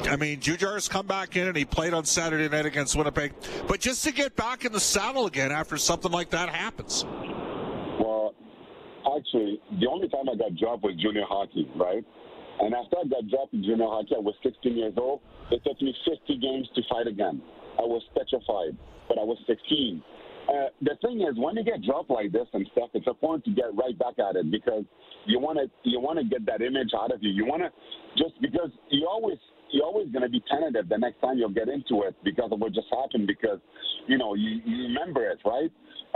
I 0.04 0.16
mean, 0.16 0.40
Jujhar's 0.40 0.88
come 0.88 1.06
back 1.06 1.36
in 1.36 1.48
and 1.48 1.56
he 1.56 1.64
played 1.64 1.92
on 1.92 2.04
Saturday 2.04 2.48
night 2.48 2.66
against 2.66 2.94
Winnipeg, 2.94 3.32
but 3.66 3.80
just 3.80 4.04
to 4.04 4.12
get 4.12 4.36
back 4.36 4.64
in 4.64 4.72
the 4.72 4.80
saddle 4.80 5.26
again 5.26 5.50
after 5.50 5.76
something 5.76 6.12
like 6.12 6.30
that 6.30 6.48
happens. 6.48 7.04
Well, 7.98 8.34
actually, 9.16 9.60
the 9.80 9.88
only 9.88 10.08
time 10.08 10.28
I 10.28 10.36
got 10.36 10.54
dropped 10.56 10.84
was 10.84 10.94
junior 10.96 11.24
hockey, 11.28 11.68
right? 11.74 12.04
And 12.60 12.74
after 12.74 12.96
I 12.98 13.04
got 13.06 13.28
dropped 13.28 13.54
in 13.54 13.62
junior 13.62 13.86
hockey, 13.86 14.14
I 14.16 14.20
was 14.20 14.34
16 14.42 14.76
years 14.76 14.94
old. 14.96 15.20
It 15.50 15.62
took 15.64 15.80
me 15.80 15.94
50 16.04 16.38
games 16.38 16.68
to 16.74 16.82
fight 16.90 17.06
again. 17.06 17.40
I 17.78 17.82
was 17.82 18.02
petrified, 18.16 18.76
but 19.08 19.18
I 19.18 19.24
was 19.24 19.38
16. 19.46 20.02
Uh, 20.48 20.72
the 20.80 20.96
thing 21.02 21.20
is, 21.20 21.36
when 21.36 21.56
you 21.56 21.64
get 21.64 21.82
dropped 21.84 22.10
like 22.10 22.32
this 22.32 22.48
and 22.52 22.66
stuff, 22.72 22.88
it's 22.94 23.06
important 23.06 23.44
to 23.44 23.52
get 23.52 23.68
right 23.76 23.96
back 23.98 24.18
at 24.18 24.34
it 24.34 24.50
because 24.50 24.84
you 25.26 25.38
want 25.38 25.58
to 25.58 25.68
you 25.84 26.00
want 26.00 26.18
to 26.18 26.24
get 26.24 26.46
that 26.46 26.62
image 26.62 26.90
out 26.96 27.12
of 27.12 27.22
you. 27.22 27.30
You 27.30 27.44
want 27.44 27.62
to 27.62 27.70
just 28.16 28.40
because 28.40 28.70
you 28.88 29.06
always 29.06 29.36
you're 29.70 29.84
always 29.84 30.08
going 30.08 30.22
to 30.22 30.28
be 30.28 30.42
tentative 30.48 30.88
the 30.88 30.96
next 30.96 31.20
time 31.20 31.36
you'll 31.36 31.52
get 31.52 31.68
into 31.68 32.02
it 32.02 32.16
because 32.24 32.48
of 32.50 32.60
what 32.60 32.72
just 32.72 32.88
happened 32.90 33.26
because 33.26 33.60
you 34.06 34.16
know 34.16 34.34
you, 34.34 34.60
you 34.64 34.84
remember 34.84 35.28
it 35.28 35.38
right 35.44 35.70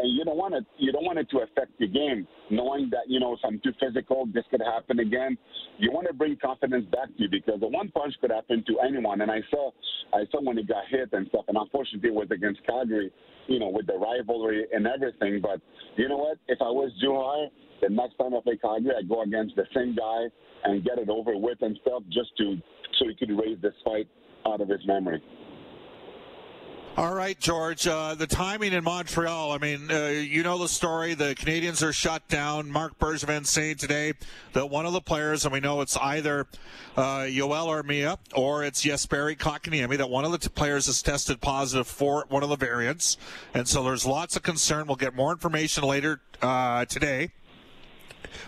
you 0.04 0.24
don't 0.24 0.36
want 0.36 0.54
it 0.54 0.64
you 0.78 0.92
don't 0.92 1.04
want 1.04 1.18
it 1.18 1.28
to 1.30 1.38
affect 1.38 1.72
your 1.78 1.88
game 1.88 2.26
knowing 2.50 2.88
that 2.90 3.02
you 3.06 3.20
know 3.20 3.36
i'm 3.44 3.60
too 3.60 3.72
physical 3.80 4.26
this 4.32 4.44
could 4.50 4.62
happen 4.62 5.00
again. 5.00 5.36
You 5.78 5.90
want 5.92 6.06
to 6.06 6.12
bring 6.12 6.36
confidence 6.36 6.86
back 6.90 7.08
to 7.08 7.22
you 7.22 7.28
because 7.30 7.60
the 7.60 7.68
one 7.68 7.90
punch 7.90 8.14
could 8.20 8.30
happen 8.30 8.64
to 8.66 8.80
anyone. 8.80 9.20
And 9.20 9.30
i 9.30 9.40
saw 9.50 9.70
i 10.12 10.24
saw 10.30 10.42
when 10.42 10.56
he 10.56 10.64
got 10.64 10.84
hit 10.88 11.08
and 11.12 11.26
stuff 11.28 11.44
and 11.48 11.56
unfortunately 11.56 12.10
it 12.10 12.14
was 12.14 12.28
against 12.30 12.64
calgary 12.66 13.10
you 13.48 13.58
know 13.58 13.68
with 13.68 13.86
the 13.86 13.94
rivalry 13.94 14.64
and 14.72 14.86
everything. 14.86 15.40
But 15.40 15.60
you 15.96 16.08
know 16.08 16.18
what? 16.18 16.38
If 16.48 16.58
i 16.60 16.70
was 16.70 16.92
Jujhar, 17.02 17.48
the 17.80 17.88
next 17.88 18.16
time 18.16 18.34
i 18.34 18.40
play 18.42 18.56
calgary 18.56 18.92
i 18.98 19.02
go 19.02 19.22
against 19.22 19.56
the 19.56 19.64
same 19.74 19.94
guy 19.94 20.26
and 20.64 20.84
get 20.84 20.98
it 20.98 21.08
over 21.08 21.36
with 21.36 21.58
and 21.62 21.78
stuff 21.82 22.02
just 22.10 22.36
to 22.38 22.56
so 22.98 23.08
he 23.08 23.14
could 23.14 23.30
erase 23.30 23.58
this 23.62 23.74
fight 23.84 24.08
out 24.46 24.60
of 24.60 24.68
his 24.68 24.80
memory. 24.86 25.22
All 26.94 27.14
right, 27.14 27.40
George. 27.40 27.86
Uh, 27.86 28.14
the 28.14 28.26
timing 28.26 28.74
in 28.74 28.84
Montreal. 28.84 29.52
I 29.52 29.56
mean, 29.56 29.90
uh, 29.90 30.08
you 30.08 30.42
know 30.42 30.58
the 30.58 30.68
story. 30.68 31.14
The 31.14 31.34
Canadiens 31.34 31.82
are 31.82 31.92
shut 31.92 32.28
down. 32.28 32.70
Marc 32.70 32.98
Bergevin 32.98 33.46
saying 33.46 33.76
today 33.76 34.12
that 34.52 34.66
one 34.66 34.84
of 34.84 34.92
the 34.92 35.00
players, 35.00 35.46
and 35.46 35.54
we 35.54 35.60
know 35.60 35.80
it's 35.80 35.96
either 35.96 36.46
uh, 36.94 37.20
Yoel 37.20 37.82
Armia 37.82 38.18
or 38.34 38.62
it's 38.62 38.84
Jesperi 38.84 39.38
Kotkaniemi, 39.38 39.96
that 39.96 40.10
one 40.10 40.26
of 40.26 40.32
the 40.32 40.38
t- 40.38 40.50
players 40.50 40.84
has 40.84 41.00
tested 41.00 41.40
positive 41.40 41.86
for 41.86 42.26
one 42.28 42.42
of 42.42 42.50
the 42.50 42.56
variants, 42.56 43.16
and 43.54 43.66
so 43.66 43.82
there's 43.82 44.04
lots 44.04 44.36
of 44.36 44.42
concern. 44.42 44.86
We'll 44.86 44.96
get 44.96 45.14
more 45.14 45.32
information 45.32 45.84
later 45.84 46.20
uh, 46.42 46.84
today 46.84 47.30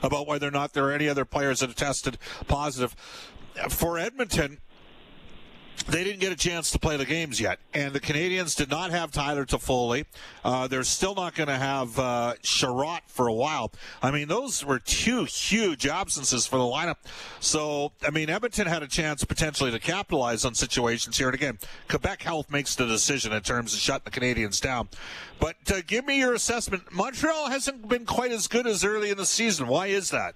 about 0.03 0.27
whether 0.27 0.47
or 0.47 0.51
not 0.51 0.75
there 0.75 0.85
are 0.85 0.93
any 0.93 1.09
other 1.09 1.25
players 1.25 1.61
that 1.61 1.71
have 1.71 1.77
tested 1.77 2.19
positive. 2.47 2.95
For 3.71 3.99
Edmonton, 3.99 4.59
they 5.89 6.05
didn't 6.05 6.21
get 6.21 6.33
a 6.33 6.37
chance 6.37 6.71
to 6.71 6.79
play 6.79 6.97
the 6.97 7.05
games 7.05 7.41
yet, 7.41 7.59
and 7.73 7.93
the 7.93 8.01
Canadiens 8.01 8.57
did 8.57 8.71
not 8.71 8.91
have 8.91 9.11
Tyler 9.11 9.45
Toffoli. 9.45 10.07
Uh, 10.45 10.67
they're 10.67 10.85
still 10.85 11.15
not 11.15 11.35
going 11.35 11.49
to 11.49 11.57
have 11.57 11.99
uh, 11.99 12.35
for 13.07 13.27
a 13.27 13.33
while. 13.33 13.73
I 14.03 14.11
mean, 14.11 14.29
those 14.29 14.65
were 14.65 14.79
two 14.79 15.25
huge 15.25 15.87
absences 15.87 16.47
for 16.47 16.57
the 16.57 16.65
lineup. 16.65 16.97
So, 17.41 17.93
I 18.03 18.11
mean, 18.11 18.31
Edmonton 18.31 18.67
had 18.67 18.83
a 18.83 18.89
chance 18.89 19.25
potentially 19.25 19.71
to 19.71 19.79
capitalize 19.79 20.45
on 20.45 20.55
situations 20.55 21.19
here. 21.19 21.29
And 21.29 21.35
again, 21.35 21.59
Quebec 21.89 22.23
Health 22.23 22.51
makes 22.51 22.75
the 22.75 22.87
decision 22.87 23.33
in 23.33 23.43
terms 23.43 23.75
of 23.75 23.81
shutting 23.81 24.05
the 24.05 24.11
Canadiens 24.11 24.61
down. 24.61 24.89
But 25.39 25.57
uh, 25.71 25.81
give 25.87 26.07
me 26.07 26.19
your 26.19 26.35
assessment. 26.35 26.93
Montreal 26.93 27.51
hasn't 27.51 27.89
been 27.89 28.07
quite 28.07 28.33
as 28.33 28.49
good 28.49 28.67
as 28.67 28.85
early 28.85 29.11
in 29.11 29.17
the 29.17 29.27
season. 29.27 29.67
Why 29.69 29.87
is 29.87 30.11
that? 30.11 30.35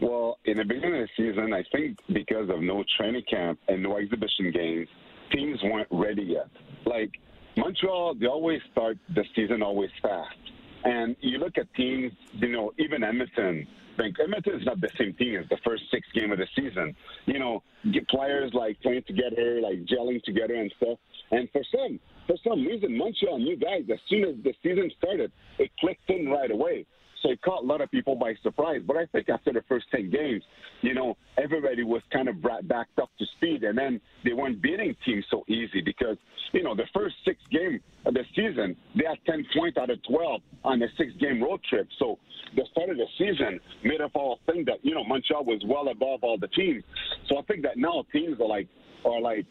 Well, 0.00 0.38
in 0.44 0.58
the 0.58 0.64
beginning 0.64 1.02
of 1.02 1.08
the 1.08 1.30
season, 1.30 1.52
I 1.52 1.64
think 1.72 1.98
because 2.12 2.48
of 2.50 2.60
no 2.60 2.84
training 2.96 3.24
camp 3.28 3.58
and 3.68 3.82
no 3.82 3.96
exhibition 3.96 4.52
games, 4.52 4.88
teams 5.32 5.58
weren't 5.64 5.88
ready 5.90 6.22
yet. 6.22 6.48
Like 6.86 7.10
Montreal, 7.56 8.14
they 8.14 8.26
always 8.26 8.60
start 8.70 8.98
the 9.14 9.24
season 9.34 9.62
always 9.62 9.90
fast. 10.00 10.36
And 10.84 11.16
you 11.20 11.38
look 11.38 11.58
at 11.58 11.72
teams, 11.74 12.12
you 12.32 12.48
know, 12.48 12.72
even 12.78 13.02
Edmonton. 13.02 13.66
Think 13.96 14.14
Edmonton 14.20 14.60
is 14.60 14.64
not 14.64 14.80
the 14.80 14.90
same 14.96 15.12
team 15.14 15.40
as 15.40 15.48
the 15.48 15.58
first 15.64 15.82
six 15.90 16.06
game 16.14 16.30
of 16.30 16.38
the 16.38 16.46
season. 16.54 16.94
You 17.26 17.40
know, 17.40 17.64
get 17.92 18.06
players 18.08 18.54
like 18.54 18.80
playing 18.80 19.02
together, 19.08 19.60
like 19.60 19.84
gelling 19.86 20.22
together 20.22 20.54
and 20.54 20.72
stuff. 20.76 20.98
And 21.32 21.48
for 21.50 21.62
some, 21.74 21.98
for 22.28 22.36
some 22.48 22.64
reason, 22.64 22.96
Montreal 22.96 23.38
new 23.38 23.56
guys. 23.56 23.82
As 23.92 23.98
soon 24.08 24.24
as 24.24 24.36
the 24.44 24.54
season 24.62 24.88
started, 24.96 25.32
it 25.58 25.72
clicked 25.80 26.08
in 26.08 26.28
right 26.28 26.52
away. 26.52 26.86
So 27.22 27.30
it 27.30 27.42
caught 27.42 27.64
a 27.64 27.66
lot 27.66 27.80
of 27.80 27.90
people 27.90 28.14
by 28.14 28.34
surprise. 28.42 28.80
But 28.86 28.96
I 28.96 29.06
think 29.06 29.28
after 29.28 29.52
the 29.52 29.62
first 29.68 29.86
10 29.90 30.10
games, 30.10 30.42
you 30.82 30.94
know, 30.94 31.16
everybody 31.42 31.82
was 31.82 32.02
kind 32.12 32.28
of 32.28 32.40
brought 32.40 32.66
back 32.68 32.88
up 33.00 33.10
to 33.18 33.26
speed. 33.36 33.64
And 33.64 33.76
then 33.76 34.00
they 34.24 34.32
weren't 34.32 34.62
beating 34.62 34.94
teams 35.04 35.24
so 35.30 35.44
easy 35.48 35.80
because, 35.84 36.16
you 36.52 36.62
know, 36.62 36.74
the 36.74 36.86
first 36.94 37.16
six 37.24 37.38
game 37.50 37.80
of 38.06 38.14
the 38.14 38.24
season, 38.34 38.76
they 38.96 39.04
had 39.08 39.18
10 39.26 39.44
points 39.56 39.78
out 39.78 39.90
of 39.90 39.98
12 40.08 40.40
on 40.64 40.82
a 40.82 40.86
six 40.96 41.12
game 41.20 41.42
road 41.42 41.60
trip. 41.68 41.88
So 41.98 42.18
the 42.56 42.62
start 42.72 42.90
of 42.90 42.96
the 42.96 43.06
season 43.18 43.60
made 43.84 44.00
us 44.00 44.10
all 44.14 44.38
think 44.46 44.66
that, 44.66 44.78
you 44.82 44.94
know, 44.94 45.04
Montreal 45.04 45.44
was 45.44 45.62
well 45.66 45.88
above 45.88 46.20
all 46.22 46.38
the 46.38 46.48
teams. 46.48 46.84
So 47.28 47.38
I 47.38 47.42
think 47.42 47.62
that 47.62 47.76
now 47.76 48.04
teams 48.12 48.40
are 48.40 48.48
like, 48.48 48.68
are 49.04 49.20
like 49.20 49.46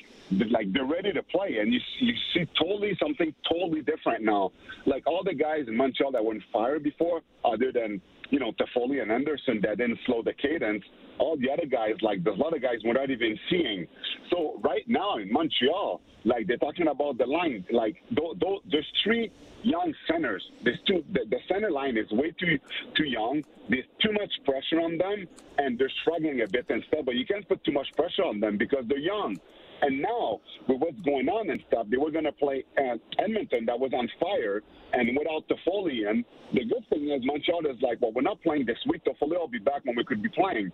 like 0.49 0.71
they're 0.73 0.85
ready 0.85 1.13
to 1.13 1.23
play, 1.23 1.57
and 1.59 1.73
you 1.73 1.79
you 1.99 2.13
see 2.33 2.45
totally 2.59 2.97
something 3.01 3.33
totally 3.49 3.81
different 3.81 4.23
now. 4.23 4.51
Like 4.85 5.07
all 5.07 5.23
the 5.23 5.33
guys 5.33 5.65
in 5.67 5.75
Montreal 5.75 6.11
that 6.11 6.23
weren't 6.23 6.43
fired 6.51 6.83
before, 6.83 7.21
other 7.45 7.71
than 7.71 8.01
you 8.29 8.39
know 8.39 8.51
Toffoli 8.53 9.01
and 9.01 9.11
Anderson 9.11 9.59
that 9.63 9.77
didn't 9.77 9.99
slow 10.05 10.21
the 10.21 10.33
cadence. 10.33 10.83
All 11.19 11.35
the 11.37 11.49
other 11.49 11.65
guys, 11.65 11.95
like 12.01 12.23
there's 12.23 12.37
a 12.37 12.41
lot 12.41 12.55
of 12.55 12.61
guys 12.61 12.77
we're 12.83 12.93
not 12.93 13.09
even 13.09 13.39
seeing. 13.49 13.87
So 14.29 14.59
right 14.63 14.83
now 14.87 15.17
in 15.17 15.31
Montreal, 15.31 16.01
like 16.25 16.45
they're 16.47 16.57
talking 16.57 16.87
about 16.87 17.17
the 17.17 17.25
line, 17.25 17.65
like 17.71 17.95
th- 18.09 18.39
th- 18.39 18.61
there's 18.69 18.91
three 19.03 19.31
young 19.67 19.93
centers. 20.09 20.43
There's 20.63 20.79
two. 20.87 21.03
The, 21.11 21.21
the 21.29 21.39
center 21.49 21.69
line 21.69 21.97
is 21.97 22.09
way 22.11 22.31
too 22.39 22.57
too 22.95 23.05
young. 23.05 23.43
There's 23.69 23.85
too 24.01 24.13
much 24.13 24.31
pressure 24.45 24.79
on 24.81 24.97
them, 24.97 25.27
and 25.57 25.77
they're 25.77 25.91
struggling 26.01 26.41
a 26.41 26.47
bit 26.47 26.65
and 26.69 26.83
stuff. 26.87 27.05
But 27.05 27.15
you 27.15 27.25
can't 27.25 27.47
put 27.47 27.63
too 27.63 27.73
much 27.73 27.87
pressure 27.95 28.23
on 28.23 28.39
them 28.39 28.57
because 28.57 28.85
they're 28.87 28.97
young. 28.97 29.35
And 29.81 30.01
now, 30.01 30.41
with 30.67 30.79
what's 30.79 30.99
going 31.01 31.29
on 31.29 31.51
and 31.51 31.61
stuff, 31.67 31.85
they 31.91 31.97
were 31.97 32.09
going 32.09 32.25
to 32.25 32.31
play 32.31 32.63
at 32.77 32.97
Edmonton 33.19 33.65
that 33.67 33.79
was 33.79 33.91
on 33.93 34.09
fire, 34.19 34.63
and 34.93 35.15
without 35.15 35.47
the 35.49 35.55
Foley. 35.65 36.05
And 36.07 36.25
the 36.53 36.65
good 36.65 36.85
thing 36.89 37.11
is, 37.11 37.21
Montreal 37.23 37.67
is 37.67 37.79
like, 37.81 38.01
well, 38.01 38.11
we're 38.15 38.23
not 38.23 38.41
playing 38.41 38.65
this 38.65 38.79
week. 38.87 39.03
Toffoli 39.05 39.37
will 39.37 39.47
be 39.47 39.59
back 39.59 39.85
when 39.85 39.95
we 39.95 40.03
could 40.03 40.23
be 40.23 40.29
playing. 40.29 40.71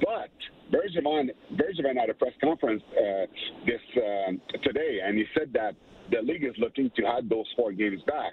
But 0.00 0.27
Bergevin, 0.88 1.30
Bergevin 1.52 1.96
had 1.98 2.10
a 2.10 2.14
press 2.14 2.32
conference 2.42 2.82
uh, 2.92 3.26
this 3.66 3.80
uh, 3.96 4.58
today, 4.62 5.00
and 5.04 5.16
he 5.16 5.24
said 5.36 5.52
that 5.54 5.74
the 6.10 6.22
league 6.22 6.44
is 6.44 6.54
looking 6.58 6.90
to 6.96 7.04
add 7.06 7.28
those 7.28 7.46
four 7.56 7.72
games 7.72 8.00
back. 8.06 8.32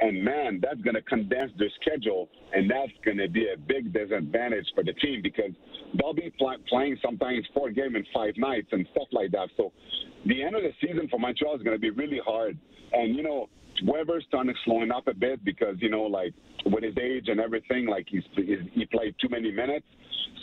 And 0.00 0.24
man, 0.24 0.58
that's 0.60 0.80
going 0.80 0.94
to 0.94 1.02
condense 1.02 1.52
their 1.58 1.70
schedule, 1.80 2.28
and 2.52 2.68
that's 2.68 2.92
going 3.04 3.18
to 3.18 3.28
be 3.28 3.46
a 3.54 3.58
big 3.58 3.92
disadvantage 3.92 4.66
for 4.74 4.82
the 4.82 4.94
team 4.94 5.20
because 5.22 5.52
they'll 5.94 6.14
be 6.14 6.32
pl- 6.38 6.56
playing 6.68 6.98
sometimes 7.04 7.46
four 7.54 7.70
games 7.70 7.94
in 7.94 8.04
five 8.12 8.34
nights 8.36 8.68
and 8.72 8.86
stuff 8.92 9.06
like 9.12 9.30
that. 9.32 9.48
So 9.56 9.72
the 10.26 10.42
end 10.42 10.56
of 10.56 10.62
the 10.62 10.72
season 10.80 11.08
for 11.08 11.20
Montreal 11.20 11.54
is 11.56 11.62
going 11.62 11.76
to 11.76 11.80
be 11.80 11.90
really 11.90 12.20
hard. 12.24 12.58
And 12.92 13.14
you 13.14 13.22
know, 13.22 13.48
Weber's 13.84 14.24
starting 14.28 14.54
slowing 14.64 14.90
up 14.90 15.08
a 15.08 15.14
bit 15.14 15.44
because 15.44 15.76
you 15.80 15.90
know, 15.90 16.02
like 16.02 16.34
with 16.66 16.84
his 16.84 16.96
age 16.98 17.28
and 17.28 17.40
everything, 17.40 17.86
like 17.86 18.06
he's, 18.08 18.22
he's 18.34 18.58
he 18.72 18.86
played 18.86 19.14
too 19.20 19.28
many 19.28 19.50
minutes. 19.50 19.86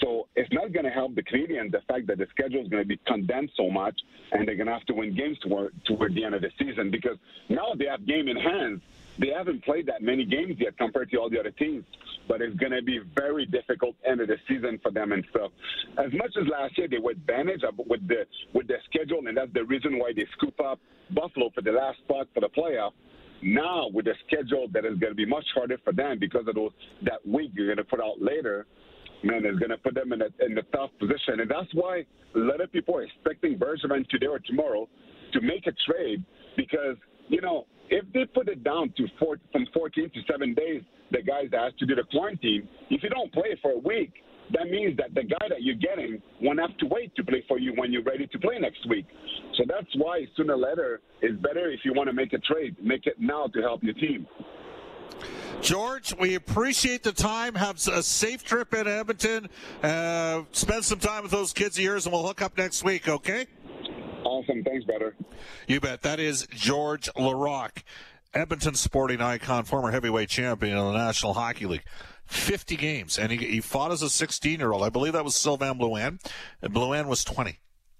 So 0.01 0.27
it's 0.35 0.51
not 0.53 0.71
going 0.71 0.85
to 0.85 0.91
help 0.91 1.15
the 1.15 1.23
Canadiens 1.23 1.71
the 1.71 1.81
fact 1.87 2.07
that 2.07 2.17
the 2.17 2.27
schedule 2.31 2.61
is 2.61 2.69
going 2.69 2.83
to 2.83 2.87
be 2.87 2.99
condensed 3.05 3.53
so 3.57 3.69
much, 3.69 3.99
and 4.31 4.47
they're 4.47 4.55
going 4.55 4.67
to 4.67 4.73
have 4.73 4.85
to 4.85 4.93
win 4.93 5.15
games 5.15 5.37
toward 5.39 5.73
toward 5.85 6.15
the 6.15 6.23
end 6.23 6.35
of 6.35 6.41
the 6.41 6.51
season 6.57 6.91
because 6.91 7.17
now 7.49 7.73
they 7.77 7.85
have 7.85 8.05
game 8.05 8.27
in 8.27 8.37
hand. 8.37 8.81
They 9.17 9.29
haven't 9.35 9.65
played 9.65 9.85
that 9.87 10.01
many 10.01 10.23
games 10.23 10.55
yet 10.59 10.77
compared 10.77 11.11
to 11.11 11.17
all 11.17 11.29
the 11.29 11.37
other 11.37 11.51
teams, 11.51 11.83
but 12.29 12.41
it's 12.41 12.55
going 12.55 12.71
to 12.71 12.81
be 12.81 13.01
very 13.17 13.45
difficult 13.45 13.95
end 14.05 14.21
of 14.21 14.29
the 14.29 14.37
season 14.47 14.79
for 14.81 14.91
them 14.91 15.11
and 15.11 15.25
stuff. 15.29 15.51
As 15.97 16.13
much 16.13 16.31
as 16.39 16.47
last 16.47 16.77
year 16.77 16.87
they 16.87 16.99
were 16.99 17.11
advantage 17.11 17.63
uh, 17.67 17.71
with 17.85 18.07
the 18.07 18.25
with 18.53 18.67
the 18.67 18.77
schedule, 18.85 19.27
and 19.27 19.35
that's 19.35 19.51
the 19.53 19.65
reason 19.65 19.99
why 19.99 20.13
they 20.15 20.25
scoop 20.37 20.57
up 20.61 20.79
Buffalo 21.11 21.49
for 21.53 21.61
the 21.61 21.73
last 21.73 21.99
spot 21.99 22.27
for 22.33 22.39
the 22.39 22.49
playoff. 22.49 22.91
Now 23.41 23.87
with 23.93 24.05
the 24.05 24.15
schedule 24.27 24.67
that 24.73 24.85
is 24.85 24.97
going 24.99 25.11
to 25.11 25.15
be 25.15 25.25
much 25.25 25.45
harder 25.53 25.77
for 25.83 25.93
them 25.93 26.17
because 26.19 26.47
of 26.47 26.55
those 26.55 26.71
that 27.03 27.25
week 27.25 27.51
you're 27.53 27.67
going 27.67 27.77
to 27.77 27.83
put 27.83 28.01
out 28.01 28.21
later 28.21 28.65
man, 29.23 29.45
is 29.45 29.57
going 29.59 29.69
to 29.69 29.77
put 29.77 29.95
them 29.95 30.13
in 30.13 30.21
a, 30.21 30.27
in 30.45 30.57
a 30.57 30.61
tough 30.63 30.91
position. 30.99 31.39
And 31.41 31.49
that's 31.49 31.73
why 31.73 32.05
a 32.35 32.39
lot 32.39 32.61
of 32.61 32.71
people 32.71 32.95
are 32.97 33.03
expecting 33.03 33.57
Bergevin 33.57 34.07
today 34.09 34.27
or 34.27 34.39
tomorrow 34.39 34.87
to 35.33 35.41
make 35.41 35.67
a 35.67 35.73
trade 35.91 36.23
because, 36.55 36.95
you 37.27 37.41
know, 37.41 37.65
if 37.89 38.05
they 38.13 38.25
put 38.25 38.47
it 38.49 38.63
down 38.63 38.93
to 38.97 39.07
four, 39.17 39.37
from 39.51 39.65
14 39.73 40.11
to 40.13 40.19
seven 40.31 40.53
days, 40.53 40.81
the 41.11 41.21
guys 41.21 41.45
that 41.51 41.61
has 41.61 41.73
to 41.79 41.85
do 41.85 41.95
the 41.95 42.03
quarantine, 42.11 42.67
if 42.89 43.01
you 43.01 43.09
don't 43.09 43.31
play 43.33 43.57
for 43.61 43.71
a 43.71 43.77
week, 43.77 44.13
that 44.53 44.69
means 44.69 44.97
that 44.97 45.13
the 45.13 45.23
guy 45.23 45.47
that 45.49 45.61
you're 45.61 45.75
getting 45.75 46.21
won't 46.41 46.59
have 46.59 46.75
to 46.77 46.85
wait 46.87 47.15
to 47.15 47.23
play 47.23 47.43
for 47.47 47.59
you 47.59 47.73
when 47.75 47.91
you're 47.91 48.03
ready 48.03 48.27
to 48.27 48.39
play 48.39 48.57
next 48.59 48.87
week. 48.89 49.05
So 49.57 49.63
that's 49.67 49.87
why 49.95 50.25
sooner 50.35 50.53
or 50.53 50.57
later 50.57 51.01
it's 51.21 51.39
better 51.41 51.69
if 51.69 51.81
you 51.83 51.93
want 51.93 52.07
to 52.07 52.13
make 52.13 52.33
a 52.33 52.39
trade, 52.39 52.75
make 52.81 53.05
it 53.05 53.15
now 53.19 53.47
to 53.47 53.61
help 53.61 53.83
your 53.83 53.93
team. 53.95 54.27
George, 55.61 56.15
we 56.17 56.35
appreciate 56.35 57.03
the 57.03 57.11
time. 57.11 57.55
Have 57.55 57.75
a 57.87 58.01
safe 58.01 58.43
trip 58.43 58.73
in 58.73 58.87
Edmonton. 58.87 59.49
Uh, 59.83 60.43
spend 60.51 60.85
some 60.85 60.99
time 60.99 61.23
with 61.23 61.31
those 61.31 61.51
kids 61.51 61.77
of 61.77 61.83
yours, 61.83 62.05
and 62.05 62.13
we'll 62.13 62.25
hook 62.25 62.41
up 62.41 62.57
next 62.57 62.83
week, 62.83 63.09
okay? 63.09 63.45
Awesome. 64.23 64.63
Thanks, 64.63 64.85
brother. 64.85 65.15
You 65.67 65.81
bet. 65.81 66.01
That 66.03 66.19
is 66.19 66.47
George 66.51 67.09
Laraque, 67.15 67.83
Edmonton 68.33 68.75
sporting 68.75 69.21
icon, 69.21 69.65
former 69.65 69.91
heavyweight 69.91 70.29
champion 70.29 70.77
of 70.77 70.93
the 70.93 70.97
National 70.97 71.33
Hockey 71.33 71.65
League. 71.65 71.83
50 72.29 72.75
games, 72.75 73.17
and 73.17 73.31
he, 73.31 73.37
he 73.37 73.61
fought 73.61 73.91
as 73.91 74.01
a 74.01 74.09
16 74.09 74.59
year 74.59 74.71
old. 74.71 74.83
I 74.83 74.89
believe 74.89 75.13
that 75.13 75.23
was 75.23 75.35
Sylvain 75.35 75.77
Blouin, 75.77 76.19
and 76.61 76.73
Blouin 76.73 77.07
was 77.07 77.23
20 77.23 77.59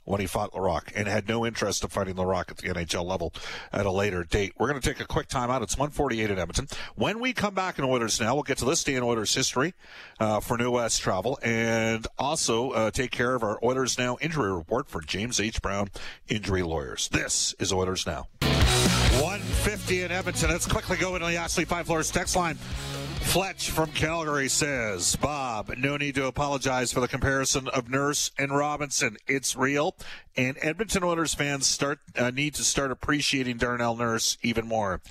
when 0.10 0.20
he 0.20 0.26
fought 0.26 0.52
Laraque 0.54 0.92
and 0.96 1.08
had 1.08 1.28
no 1.28 1.46
interest 1.46 1.84
in 1.84 1.90
fighting 1.90 2.16
Laraque 2.16 2.50
at 2.50 2.58
the 2.58 2.70
NHL 2.70 3.06
level 3.06 3.32
at 3.72 3.86
a 3.86 3.92
later 3.92 4.24
date. 4.24 4.54
We're 4.58 4.68
going 4.68 4.82
to 4.82 4.88
take 4.88 5.00
a 5.00 5.06
quick 5.06 5.28
timeout. 5.28 5.62
It's 5.62 5.78
148 5.78 6.32
in 6.32 6.40
Edmonton. 6.40 6.68
When 6.96 7.20
we 7.20 7.32
come 7.32 7.54
back 7.54 7.78
in 7.78 7.86
Oilers 7.86 8.20
Now, 8.20 8.34
we'll 8.34 8.44
get 8.44 8.58
to 8.58 8.66
this 8.66 8.84
day 8.84 8.96
in 8.96 9.04
Oilers 9.04 9.34
history 9.36 9.76
uh, 10.20 10.40
for 10.40 10.58
New 10.58 10.72
West 10.72 11.02
Travel 11.02 11.38
and 11.44 12.08
also 12.18 12.72
uh, 12.72 12.92
take 12.92 13.12
care 13.12 13.36
of 13.36 13.44
our 13.44 13.60
Oilers 13.64 14.00
Now 14.00 14.18
injury 14.20 14.52
report 14.52 14.90
for 14.90 15.02
James 15.02 15.40
H. 15.40 15.62
Brown 15.62 15.90
Injury 16.28 16.64
Lawyers. 16.64 17.08
This 17.10 17.54
is 17.60 17.72
Oilers 17.72 18.08
Now. 18.08 18.28
150 19.22 20.04
in 20.04 20.12
Edmonton. 20.12 20.50
Let's 20.50 20.66
quickly 20.66 20.98
go 20.98 21.16
into 21.16 21.28
the 21.28 21.36
Ashley 21.36 21.66
Five 21.66 21.86
Floors 21.86 22.12
text 22.12 22.36
line. 22.36 22.56
Fletch 22.56 23.70
from 23.70 23.92
Calgary 23.92 24.50
says, 24.50 25.16
Bob, 25.18 25.72
no 25.78 25.98
need 25.98 26.16
to 26.16 26.26
apologize 26.26 26.92
for 26.92 27.00
the 27.00 27.08
comparison 27.08 27.68
of 27.68 27.88
Nurse 27.88 28.32
and 28.40 28.52
Robinson. 28.52 29.18
It's 29.28 29.56
real. 29.56 29.96
And 30.40 30.58
Edmonton 30.62 31.04
Oilers 31.04 31.34
fans 31.34 31.68
start 31.68 32.00
uh, 32.16 32.32
need 32.32 32.56
to 32.56 32.64
start 32.64 32.92
appreciating 32.92 33.58
Darnell 33.58 33.98
Nurse 33.98 34.38
even 34.42 34.66
more. 34.66 35.02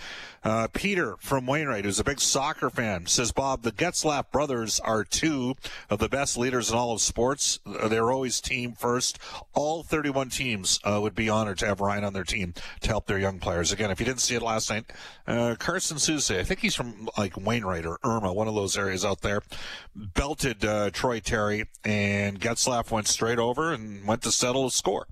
Uh, 0.43 0.69
Peter 0.73 1.17
from 1.21 1.47
Wainwright, 1.47 1.85
who's 1.85 2.01
a 2.01 2.05
big 2.05 2.19
soccer 2.19 2.71
fan, 2.71 3.05
says, 3.05 3.31
Bob, 3.31 3.61
the 3.61 3.71
Getzlaf 3.71 4.31
brothers 4.31 4.81
are 4.81 5.05
two 5.05 5.55
of 5.91 5.99
the 5.99 6.09
best 6.09 6.39
leaders 6.39 6.71
in 6.71 6.79
all 6.79 6.93
of 6.93 7.03
sports. 7.03 7.61
They're 7.67 8.11
always 8.11 8.41
team 8.41 8.73
first. 8.73 9.19
All 9.53 9.83
31 9.83 10.31
teams 10.31 10.81
uh, 10.83 10.99
would 11.03 11.15
be 11.15 11.29
honored 11.29 11.59
to 11.59 11.67
have 11.67 11.83
Ryan 11.83 12.05
on 12.05 12.15
their 12.15 12.25
team 12.25 12.55
to 12.81 12.89
help 12.89 13.05
their 13.05 13.19
young 13.19 13.39
players. 13.39 13.71
Again, 13.71 13.91
if 13.91 14.01
you 14.01 14.07
didn't 14.07 14.23
see 14.23 14.37
it 14.37 14.41
last 14.41 14.71
night, 14.71 14.91
uh, 15.27 15.57
Carson 15.59 15.99
Soucy, 15.99 16.39
I 16.39 16.45
think 16.45 16.61
he's 16.61 16.75
from 16.75 17.11
like 17.19 17.37
Wainwright 17.37 17.85
or 17.85 17.99
Irma, 18.03 18.33
one 18.33 18.49
of 18.49 18.55
those 18.55 18.79
areas 18.79 19.05
out 19.05 19.21
there, 19.21 19.43
belted 19.95 20.65
uh, 20.65 20.89
Troy 20.91 21.21
Terry, 21.21 21.67
and 21.85 22.41
Getzlaf 22.41 22.91
went 22.91 23.09
straight 23.09 23.39
over 23.39 23.75
and 23.75 24.07
went 24.07 24.23
to 24.23 24.33
settle 24.33 24.65
a 24.65 24.71
score. 24.71 25.07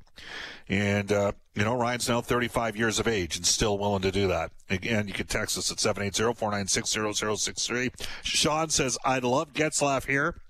And, 0.69 1.13
uh, 1.13 1.31
you 1.55 1.65
know, 1.65 1.77
Ryan's 1.77 2.09
now 2.09 2.21
35 2.21 2.77
years 2.77 2.99
of 2.99 3.07
age 3.07 3.37
and 3.37 3.47
still 3.47 3.79
willing 3.79 4.03
to 4.03 4.11
do 4.11 4.27
that. 4.29 4.51
Again, 4.69 5.07
you 5.07 5.15
can 5.15 5.27
text 5.27 5.57
us 5.57 5.71
at 5.71 5.79
780-496-0063. 5.79 7.93
Sean 8.23 8.69
says, 8.71 8.99
I'd 9.05 9.23
love 9.25 9.53
Getzlaf 9.53 10.07
here. 10.07 10.41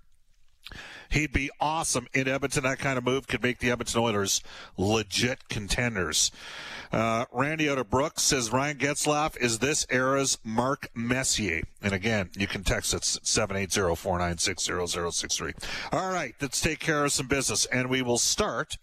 He'd 1.11 1.33
be 1.33 1.51
awesome 1.61 2.07
in 2.13 2.29
Edmonton. 2.29 2.65
That 2.65 2.79
kind 2.79 2.99
of 2.99 3.05
move 3.05 3.29
could 3.29 3.43
make 3.43 3.61
the 3.61 3.71
Edmonton 3.71 4.01
Oilers 4.01 4.43
legit 4.77 5.49
contenders. 5.49 6.31
Uh, 6.93 7.25
Randy 7.33 7.69
out 7.69 7.79
of 7.79 7.91
Brooks 7.91 8.23
says 8.23 8.53
Ryan 8.53 8.79
Getzlaf 8.79 9.37
is 9.39 9.59
this 9.59 9.87
era's 9.91 10.39
Mark 10.45 10.89
Messier. 10.95 11.63
And 11.83 11.93
again, 11.93 12.31
you 12.37 12.47
can 12.47 12.63
text 12.65 12.95
us 12.95 13.17
at 13.17 13.25
780-496-0063. 13.25 15.55
All 15.93 16.11
right, 16.11 16.35
let's 16.41 16.61
take 16.61 16.79
care 16.81 17.05
of 17.05 17.13
some 17.13 17.29
business. 17.29 17.67
And 17.67 17.91
we 17.91 18.03
will 18.03 18.19
start 18.19 18.79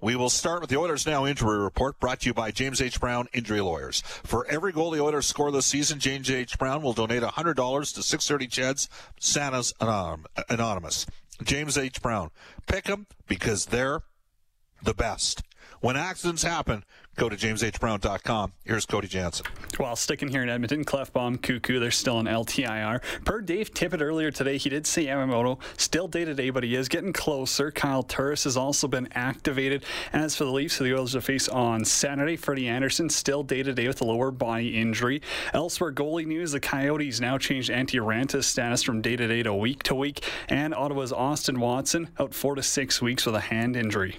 we 0.00 0.14
will 0.14 0.30
start 0.30 0.60
with 0.60 0.70
the 0.70 0.76
Oilers 0.76 1.06
Now 1.06 1.26
injury 1.26 1.58
report 1.58 1.98
brought 1.98 2.20
to 2.20 2.28
you 2.28 2.34
by 2.34 2.50
James 2.50 2.80
H. 2.80 3.00
Brown 3.00 3.26
Injury 3.32 3.60
Lawyers. 3.60 4.00
For 4.00 4.46
every 4.46 4.72
goal 4.72 4.90
the 4.90 5.02
Oilers 5.02 5.26
score 5.26 5.50
this 5.50 5.66
season, 5.66 5.98
James 5.98 6.30
H. 6.30 6.58
Brown 6.58 6.82
will 6.82 6.92
donate 6.92 7.22
$100 7.22 7.94
to 7.94 8.02
630 8.02 8.46
CHED's 8.46 8.88
Santa's 9.18 9.74
Anonymous. 9.80 11.06
James 11.42 11.76
H. 11.76 12.00
Brown. 12.00 12.30
Pick 12.66 12.84
them 12.84 13.06
because 13.26 13.66
they're 13.66 14.02
the 14.82 14.94
best. 14.94 15.42
When 15.80 15.96
accidents 15.96 16.42
happen, 16.42 16.84
go 17.16 17.28
to 17.28 17.36
jameshbrown.com. 17.36 18.52
Here's 18.64 18.84
Cody 18.84 19.06
Jansen. 19.06 19.46
While 19.76 19.94
sticking 19.94 20.28
here 20.28 20.42
in 20.42 20.48
Edmonton, 20.48 20.84
Klefbom, 20.84 21.40
Cuckoo, 21.40 21.78
they're 21.78 21.92
still 21.92 22.18
in 22.18 22.26
LTIR. 22.26 23.00
Per 23.24 23.40
Dave 23.40 23.72
Tippett 23.72 24.02
earlier 24.02 24.32
today, 24.32 24.56
he 24.56 24.68
did 24.68 24.88
see 24.88 25.06
Yamamoto 25.06 25.60
still 25.76 26.08
day 26.08 26.24
to 26.24 26.34
day, 26.34 26.50
but 26.50 26.64
he 26.64 26.74
is 26.74 26.88
getting 26.88 27.12
closer. 27.12 27.70
Kyle 27.70 28.02
Turris 28.02 28.42
has 28.42 28.56
also 28.56 28.88
been 28.88 29.08
activated. 29.12 29.84
As 30.12 30.34
for 30.34 30.44
the 30.44 30.50
Leafs, 30.50 30.78
the 30.78 30.92
Oilers 30.92 31.14
will 31.14 31.20
face 31.20 31.48
on 31.48 31.84
Saturday, 31.84 32.34
Freddie 32.34 32.66
Andersen 32.66 33.08
still 33.08 33.44
day 33.44 33.62
to 33.62 33.72
day 33.72 33.86
with 33.86 34.00
a 34.00 34.04
lower 34.04 34.32
body 34.32 34.80
injury. 34.80 35.22
Elsewhere, 35.54 35.92
goalie 35.92 36.26
news: 36.26 36.50
the 36.50 36.60
Coyotes 36.60 37.20
now 37.20 37.38
changed 37.38 37.70
Antti 37.70 38.00
Raanta's 38.00 38.46
status 38.46 38.82
from 38.82 39.00
day 39.00 39.14
to 39.14 39.28
day 39.28 39.44
to 39.44 39.54
week 39.54 39.84
to 39.84 39.94
week, 39.94 40.24
and 40.48 40.74
Ottawa's 40.74 41.12
Austin 41.12 41.60
Watson 41.60 42.08
out 42.18 42.34
four 42.34 42.56
to 42.56 42.64
six 42.64 43.00
weeks 43.00 43.24
with 43.24 43.36
a 43.36 43.40
hand 43.40 43.76
injury. 43.76 44.18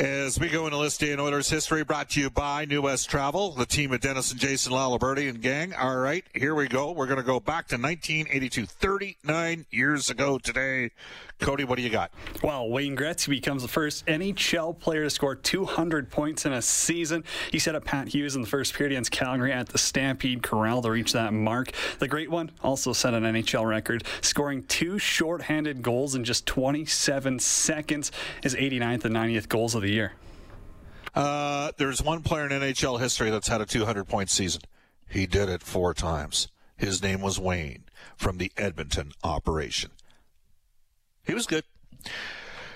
As 0.00 0.40
we 0.40 0.48
go 0.48 0.64
into 0.64 0.78
this 0.78 0.96
day 0.96 1.12
in 1.12 1.20
Oilers 1.20 1.50
history, 1.50 1.84
brought 1.84 2.08
to 2.10 2.20
you 2.20 2.30
by 2.30 2.64
New 2.64 2.80
West 2.80 3.10
Travel, 3.10 3.52
the 3.52 3.66
team 3.66 3.92
of 3.92 4.00
Dennis 4.00 4.30
and 4.30 4.40
Jason 4.40 4.72
Laliberti 4.72 5.28
and 5.28 5.42
gang. 5.42 5.74
All 5.74 5.98
right, 5.98 6.24
here 6.34 6.54
we 6.54 6.68
go. 6.68 6.92
We're 6.92 7.04
going 7.04 7.18
to 7.18 7.22
go 7.22 7.38
back 7.38 7.68
to 7.68 7.76
1982, 7.76 8.64
39 8.64 9.66
years 9.70 10.08
ago 10.08 10.38
today. 10.38 10.92
Cody, 11.38 11.64
what 11.64 11.76
do 11.76 11.82
you 11.82 11.90
got? 11.90 12.10
Well, 12.42 12.68
Wayne 12.68 12.94
Gretzky 12.94 13.30
becomes 13.30 13.62
the 13.62 13.68
first 13.68 14.04
NHL 14.06 14.78
player 14.78 15.04
to 15.04 15.10
score 15.10 15.34
200 15.34 16.10
points 16.10 16.44
in 16.44 16.52
a 16.52 16.60
season. 16.60 17.24
He 17.50 17.58
set 17.58 17.74
up 17.74 17.84
Pat 17.84 18.08
Hughes 18.08 18.36
in 18.36 18.42
the 18.42 18.46
first 18.46 18.74
period 18.74 18.92
against 18.92 19.10
Calgary 19.10 19.52
at 19.52 19.68
the 19.68 19.78
Stampede 19.78 20.42
Corral 20.42 20.82
to 20.82 20.90
reach 20.90 21.12
that 21.12 21.32
mark. 21.32 21.72
The 21.98 22.08
great 22.08 22.30
one 22.30 22.50
also 22.62 22.92
set 22.92 23.14
an 23.14 23.24
NHL 23.24 23.66
record, 23.66 24.04
scoring 24.20 24.64
two 24.64 24.98
shorthanded 24.98 25.80
goals 25.80 26.14
in 26.14 26.24
just 26.24 26.44
27 26.46 27.38
seconds. 27.38 28.12
His 28.42 28.54
89th 28.54 29.06
and 29.06 29.16
90th 29.16 29.48
goals 29.48 29.74
of 29.74 29.80
the 29.80 29.89
year. 29.90 30.12
Uh, 31.14 31.72
there's 31.76 32.02
one 32.02 32.22
player 32.22 32.46
in 32.46 32.52
NHL 32.52 33.00
history 33.00 33.30
that's 33.30 33.48
had 33.48 33.60
a 33.60 33.66
200 33.66 34.04
point 34.04 34.30
season. 34.30 34.62
He 35.08 35.26
did 35.26 35.48
it 35.48 35.62
four 35.62 35.92
times. 35.92 36.48
His 36.76 37.02
name 37.02 37.20
was 37.20 37.38
Wayne 37.38 37.84
from 38.16 38.38
the 38.38 38.52
Edmonton 38.56 39.12
operation. 39.22 39.90
He 41.24 41.34
was 41.34 41.46
good. 41.46 41.64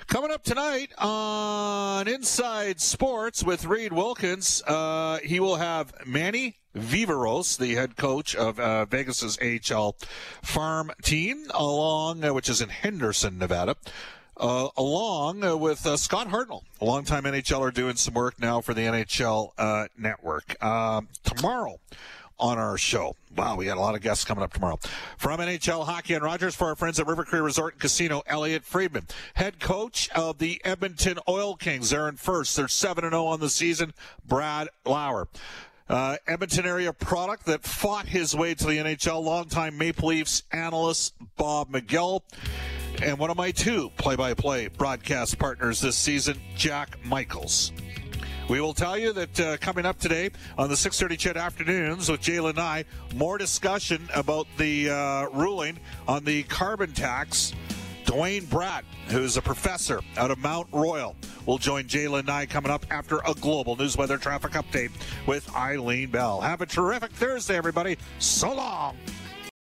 Coming 0.07 0.31
up 0.31 0.45
tonight 0.45 0.93
on 0.99 2.07
Inside 2.07 2.81
Sports 2.81 3.43
with 3.43 3.65
Reid 3.65 3.93
Wilkins, 3.93 4.63
uh, 4.67 5.19
he 5.25 5.41
will 5.41 5.57
have 5.57 5.95
Manny 6.07 6.57
Viveros, 6.77 7.57
the 7.57 7.75
head 7.75 7.97
coach 7.97 8.35
of 8.35 8.61
uh, 8.61 8.85
Vegas's 8.85 9.39
AHL 9.39 9.97
farm 10.43 10.91
team, 11.03 11.47
along 11.55 12.23
uh, 12.23 12.35
which 12.35 12.51
is 12.51 12.61
in 12.61 12.69
Henderson, 12.69 13.39
Nevada. 13.39 13.77
Uh, 14.37 14.69
along 14.77 15.45
uh, 15.45 15.57
with 15.57 15.87
uh, 15.87 15.97
Scott 15.97 16.29
Hartnell, 16.29 16.63
a 16.81 16.85
longtime 16.85 17.23
NHLer 17.23 17.73
doing 17.73 17.95
some 17.95 18.15
work 18.15 18.41
now 18.41 18.61
for 18.61 18.75
the 18.75 18.83
NHL 18.83 19.53
uh, 19.57 19.87
network. 19.97 20.63
Um, 20.63 21.09
tomorrow 21.23 21.79
on 22.39 22.59
our 22.59 22.77
show. 22.77 23.17
Wow, 23.37 23.57
we 23.57 23.65
got 23.65 23.77
a 23.77 23.81
lot 23.81 23.95
of 23.95 24.01
guests 24.01 24.25
coming 24.25 24.43
up 24.43 24.53
tomorrow. 24.53 24.79
From 25.17 25.41
NHL 25.41 25.85
Hockey 25.87 26.15
and 26.15 26.25
Rogers 26.25 26.55
for 26.55 26.69
our 26.69 26.77
friends 26.77 26.99
at 26.99 27.07
River 27.07 27.25
Cree 27.25 27.41
Resort 27.41 27.75
and 27.75 27.81
Casino, 27.81 28.23
Elliotte 28.27 28.65
Friedman, 28.65 29.07
head 29.35 29.61
coach 29.61 30.11
of 30.11 30.39
the 30.39 30.61
Edmonton 30.65 31.19
Oil 31.29 31.57
Kings. 31.57 31.91
They're 31.91 32.09
in 32.09 32.17
first. 32.17 32.57
They're 32.57 32.69
7 32.69 33.03
0 33.03 33.25
on 33.25 33.41
the 33.41 33.51
season. 33.51 33.95
Brad 34.27 34.69
Lauer. 34.85 35.29
Uh, 35.89 36.17
Edmonton 36.27 36.65
area 36.65 36.93
product 36.93 37.45
that 37.45 37.63
fought 37.63 38.07
his 38.07 38.35
way 38.35 38.55
to 38.55 38.65
the 38.65 38.79
NHL, 38.79 39.23
longtime 39.23 39.77
Maple 39.77 40.09
Leafs 40.09 40.43
analyst 40.51 41.15
Bob 41.37 41.71
McGill. 41.71 42.23
And 43.03 43.19
one 43.19 43.31
of 43.31 43.37
my 43.37 43.51
two 43.51 43.91
play 43.97 44.17
by 44.17 44.35
play 44.35 44.69
broadcast 44.69 45.39
partners 45.39 45.81
this 45.81 45.97
season, 45.97 46.41
Jack 46.57 46.97
Michaels. 47.05 47.73
We 48.49 48.61
will 48.61 48.75
tell 48.75 48.97
you 48.99 49.13
that 49.15 49.41
uh, 49.41 49.57
coming 49.57 49.87
up 49.87 49.99
today 49.99 50.31
on 50.59 50.69
the 50.69 50.75
6:30 50.75 51.19
CHED 51.19 51.37
afternoons 51.37 52.11
with 52.11 52.21
Jalen 52.21 52.59
I, 52.59 52.85
more 53.15 53.39
discussion 53.39 54.09
about 54.15 54.47
the 54.59 54.91
uh, 54.91 55.29
ruling 55.31 55.79
on 56.07 56.25
the 56.25 56.43
carbon 56.45 56.93
tax. 56.93 57.53
Duane 58.05 58.43
Bratt, 58.43 58.83
who's 59.09 59.39
a 59.39 59.43
professor 59.43 60.01
out 60.19 60.31
of 60.31 60.39
Mount 60.39 60.69
Royal, 60.73 61.17
will 61.47 61.59
join 61.59 61.85
Jalen 61.85 62.29
I 62.29 62.45
coming 62.45 62.71
up 62.71 62.85
after 62.91 63.21
a 63.27 63.35
global 63.35 63.77
news 63.77 63.97
weather 63.97 64.19
traffic 64.19 64.53
update 64.53 64.91
with 65.27 65.53
Eileen 65.57 66.11
Bell. 66.11 66.41
Have 66.43 66.61
a 66.61 66.67
terrific 66.67 67.13
Thursday, 67.13 67.57
everybody. 67.57 67.97
So 68.19 68.55
long. 68.55 68.97